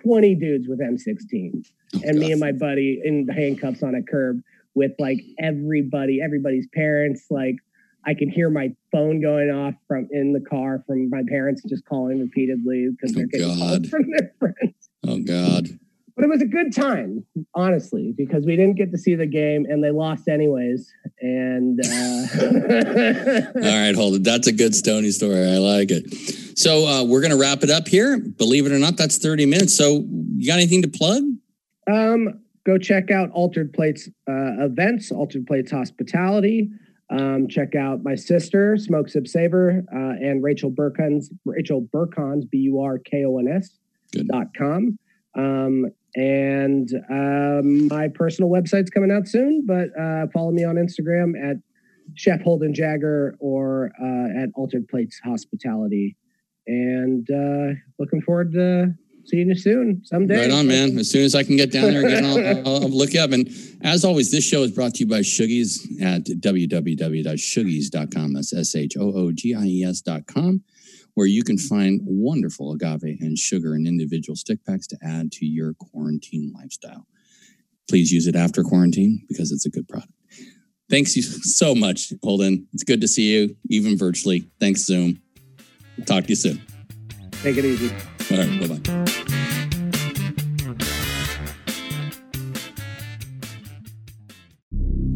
20 0.04 0.36
dudes 0.36 0.67
with 0.67 0.80
M16, 0.80 1.65
Oh, 1.95 1.99
and 2.04 2.19
me 2.19 2.32
and 2.32 2.39
my 2.39 2.52
buddy 2.52 3.02
in 3.04 3.28
handcuffs 3.28 3.82
on 3.82 3.95
a 3.95 4.04
curb 4.04 4.41
with 4.75 4.91
like 4.99 5.19
everybody, 5.39 6.21
everybody's 6.21 6.67
parents. 6.75 7.25
Like 7.32 7.56
I 8.06 8.13
can 8.13 8.30
hear 8.30 8.49
my 8.52 8.73
phone 8.91 9.21
going 9.21 9.49
off 9.49 9.73
from 9.88 10.08
in 10.12 10.34
the 10.34 10.39
car 10.39 10.84
from 10.86 11.10
my 11.10 11.23
parents 11.28 11.63
just 11.67 11.84
calling 11.86 12.19
repeatedly 12.19 12.89
because 12.91 13.15
they're 13.15 13.25
Oh, 13.25 13.28
getting 13.32 13.58
God. 13.58 13.88
from 13.88 14.04
their 14.12 14.32
friends. 14.39 14.89
Oh 15.08 15.19
God. 15.19 15.67
But 16.15 16.25
it 16.25 16.30
was 16.30 16.41
a 16.41 16.45
good 16.47 16.75
time, 16.75 17.25
honestly, 17.56 18.13
because 18.17 18.45
we 18.45 18.56
didn't 18.58 18.75
get 18.75 18.91
to 18.91 18.97
see 18.97 19.15
the 19.15 19.25
game 19.25 19.65
and 19.69 19.82
they 19.84 19.89
lost 19.91 20.28
anyways. 20.28 20.91
And 21.21 21.80
uh, 21.84 21.88
All 23.56 23.62
right, 23.80 23.95
hold 23.95 24.15
it. 24.15 24.23
That's 24.25 24.45
a 24.47 24.52
good 24.52 24.75
Stony 24.75 25.12
story. 25.12 25.47
I 25.47 25.58
like 25.58 25.89
it. 25.91 26.04
So 26.59 26.85
uh, 26.85 27.05
we're 27.05 27.21
gonna 27.21 27.37
wrap 27.37 27.63
it 27.63 27.69
up 27.69 27.87
here. 27.87 28.19
Believe 28.19 28.65
it 28.65 28.73
or 28.73 28.79
not, 28.79 28.97
that's 28.97 29.17
30 29.17 29.45
minutes. 29.45 29.77
So 29.77 30.05
you 30.35 30.45
got 30.45 30.55
anything 30.55 30.81
to 30.81 30.89
plug? 30.89 31.23
um, 31.89 32.41
go 32.65 32.77
check 32.77 33.11
out 33.11 33.31
Altered 33.31 33.71
Plates 33.71 34.09
uh, 34.27 34.65
events, 34.65 35.09
Altered 35.09 35.47
Plates 35.47 35.71
Hospitality. 35.71 36.69
Um, 37.09 37.47
check 37.47 37.75
out 37.75 38.03
my 38.03 38.13
sister, 38.15 38.75
Smoke 38.75 39.07
Sip 39.07 39.25
Savor, 39.25 39.85
uh, 39.95 39.97
and 40.21 40.43
Rachel 40.43 40.69
Burkons, 40.69 41.31
Rachel 41.45 41.79
Burkons, 41.93 42.43
B 42.43 42.57
U 42.57 42.81
R 42.81 42.97
K 42.99 43.23
O 43.23 43.37
N 43.37 43.47
S 43.47 43.77
dot 44.27 44.47
com. 44.53 44.99
Um, 45.37 45.85
and 46.15 46.89
um, 47.09 47.87
my 47.87 48.09
personal 48.13 48.49
website's 48.49 48.89
coming 48.89 49.11
out 49.11 49.29
soon, 49.29 49.63
but 49.65 49.97
uh, 49.97 50.27
follow 50.33 50.51
me 50.51 50.65
on 50.65 50.75
Instagram 50.75 51.33
at 51.41 51.55
Chef 52.15 52.41
Holden 52.41 52.73
Jagger 52.73 53.37
or 53.39 53.91
uh, 53.97 54.43
at 54.43 54.49
Altered 54.55 54.89
Plates 54.89 55.21
Hospitality. 55.23 56.17
And 56.67 57.27
uh, 57.29 57.73
looking 57.97 58.21
forward 58.21 58.53
to 58.53 58.93
seeing 59.29 59.49
you 59.49 59.55
soon 59.55 60.03
someday. 60.05 60.41
Right 60.41 60.51
on, 60.51 60.67
man. 60.67 60.97
As 60.97 61.11
soon 61.11 61.23
as 61.23 61.35
I 61.35 61.43
can 61.43 61.55
get 61.55 61.71
down 61.71 61.91
there 61.91 62.03
again, 62.05 62.25
I'll, 62.25 62.67
I'll, 62.67 62.67
I'll 62.83 62.89
look 62.89 63.13
you 63.13 63.21
up. 63.21 63.31
And 63.31 63.49
as 63.81 64.03
always, 64.03 64.31
this 64.31 64.43
show 64.47 64.63
is 64.63 64.71
brought 64.71 64.95
to 64.95 65.01
you 65.01 65.07
by 65.07 65.19
Shoogies 65.19 66.01
at 66.01 66.23
www.shoogies.com. 66.25 68.33
That's 68.33 68.53
S 68.53 68.75
H 68.75 68.97
O 68.97 69.13
O 69.13 69.31
G 69.31 69.53
I 69.55 69.63
E 69.63 69.83
S.com, 69.83 70.63
where 71.13 71.27
you 71.27 71.43
can 71.43 71.57
find 71.57 72.01
wonderful 72.03 72.71
agave 72.71 73.21
and 73.21 73.37
sugar 73.37 73.75
and 73.75 73.87
individual 73.87 74.35
stick 74.35 74.65
packs 74.65 74.87
to 74.87 74.97
add 75.03 75.31
to 75.33 75.45
your 75.45 75.75
quarantine 75.75 76.51
lifestyle. 76.55 77.05
Please 77.89 78.11
use 78.11 78.27
it 78.27 78.35
after 78.35 78.63
quarantine 78.63 79.23
because 79.27 79.51
it's 79.51 79.65
a 79.65 79.69
good 79.69 79.87
product. 79.87 80.11
Thanks 80.89 81.15
you 81.15 81.21
so 81.21 81.75
much, 81.75 82.11
Holden. 82.23 82.67
It's 82.73 82.83
good 82.83 83.01
to 83.01 83.07
see 83.07 83.31
you, 83.31 83.55
even 83.69 83.95
virtually. 83.95 84.49
Thanks, 84.59 84.81
Zoom. 84.81 85.21
Talk 86.05 86.23
to 86.23 86.29
you 86.29 86.35
soon. 86.35 86.62
Take 87.43 87.57
it 87.57 87.65
easy. 87.65 87.93
All 88.31 88.38
right, 88.38 88.59
bye 88.59 88.77
bye. 88.77 89.39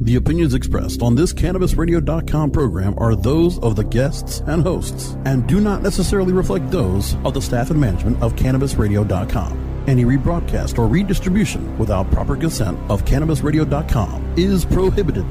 The 0.04 0.18
opinions 0.18 0.54
expressed 0.54 1.02
on 1.02 1.16
this 1.16 1.34
CannabisRadio.com 1.34 2.52
program 2.52 2.94
are 2.98 3.16
those 3.16 3.58
of 3.60 3.76
the 3.76 3.86
guests 3.86 4.42
and 4.48 4.62
hosts 4.62 5.16
and 5.26 5.48
do 5.48 5.62
not 5.62 5.82
necessarily 5.82 6.34
reflect 6.34 6.70
those 6.70 7.16
of 7.24 7.34
the 7.34 7.42
staff 7.42 7.70
and 7.70 7.80
management 7.80 8.22
of 8.22 8.36
CannabisRadio.com. 8.36 9.84
Any 9.88 10.04
rebroadcast 10.04 10.78
or 10.78 10.88
redistribution 10.88 11.78
without 11.78 12.12
proper 12.12 12.36
consent 12.36 12.78
of 12.92 13.06
CannabisRadio.com 13.06 14.36
is 14.38 14.66
prohibited. 14.66 15.26